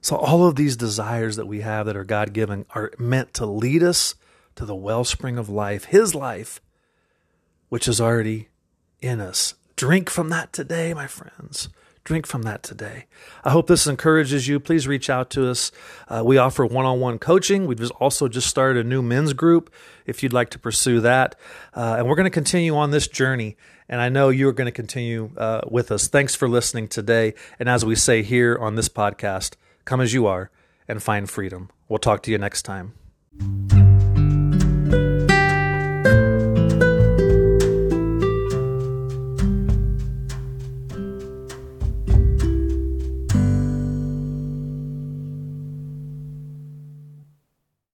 So, 0.01 0.17
all 0.17 0.47
of 0.47 0.57
these 0.57 0.77
desires 0.77 1.37
that 1.37 1.47
we 1.47 1.61
have 1.61 1.87
that 1.87 1.97
are 1.97 2.05
God 2.05 2.33
given 2.33 2.65
are 2.71 2.93
meant 2.99 3.35
to 3.35 3.45
lead 3.45 3.83
us 3.83 4.15
to 4.55 4.65
the 4.65 4.75
wellspring 4.75 5.37
of 5.37 5.49
life, 5.49 5.87
His 5.87 6.15
life, 6.15 6.61
which 7.69 7.87
is 7.87 8.01
already 8.01 8.49
in 9.01 9.21
us. 9.21 9.55
Drink 9.75 10.09
from 10.09 10.31
that 10.31 10.53
today, 10.53 10.95
my 10.95 11.07
friends. 11.07 11.69
Drink 12.07 12.25
from 12.25 12.43
that 12.43 12.63
today. 12.63 13.07
I 13.43 13.51
hope 13.51 13.67
this 13.67 13.89
encourages 13.89 14.47
you. 14.47 14.61
Please 14.61 14.87
reach 14.87 15.11
out 15.11 15.29
to 15.31 15.51
us. 15.51 15.73
Uh, 16.07 16.23
we 16.25 16.39
offer 16.39 16.65
one 16.65 16.87
on 16.87 17.01
one 17.01 17.19
coaching. 17.19 17.67
We've 17.67 17.91
also 17.99 18.29
just 18.29 18.47
started 18.47 18.87
a 18.87 18.89
new 18.89 19.03
men's 19.03 19.33
group 19.33 19.75
if 20.07 20.23
you'd 20.23 20.33
like 20.33 20.51
to 20.51 20.59
pursue 20.61 21.01
that. 21.01 21.35
Uh, 21.75 21.97
and 21.99 22.09
we're 22.09 22.15
going 22.15 22.23
to 22.23 22.31
continue 22.31 22.77
on 22.77 22.93
this 22.93 23.09
journey. 23.09 23.57
And 23.89 24.01
I 24.01 24.09
know 24.09 24.29
you're 24.29 24.53
going 24.53 24.67
to 24.67 24.73
continue 24.73 25.33
uh, 25.37 25.63
with 25.69 25.91
us. 25.91 26.07
Thanks 26.07 26.37
for 26.37 26.49
listening 26.49 26.87
today. 26.87 27.35
And 27.59 27.69
as 27.69 27.85
we 27.85 27.97
say 27.97 28.23
here 28.23 28.57
on 28.57 28.77
this 28.77 28.89
podcast, 28.89 29.55
come 29.85 30.01
as 30.01 30.15
you 30.15 30.29
are 30.29 30.53
and 30.87 31.03
find 31.03 31.29
freedom. 31.29 31.71
We'll 31.89 31.99
talk 31.99 32.23
to 32.23 32.31
you 32.31 32.39
next 32.39 32.63
time. 32.63 33.86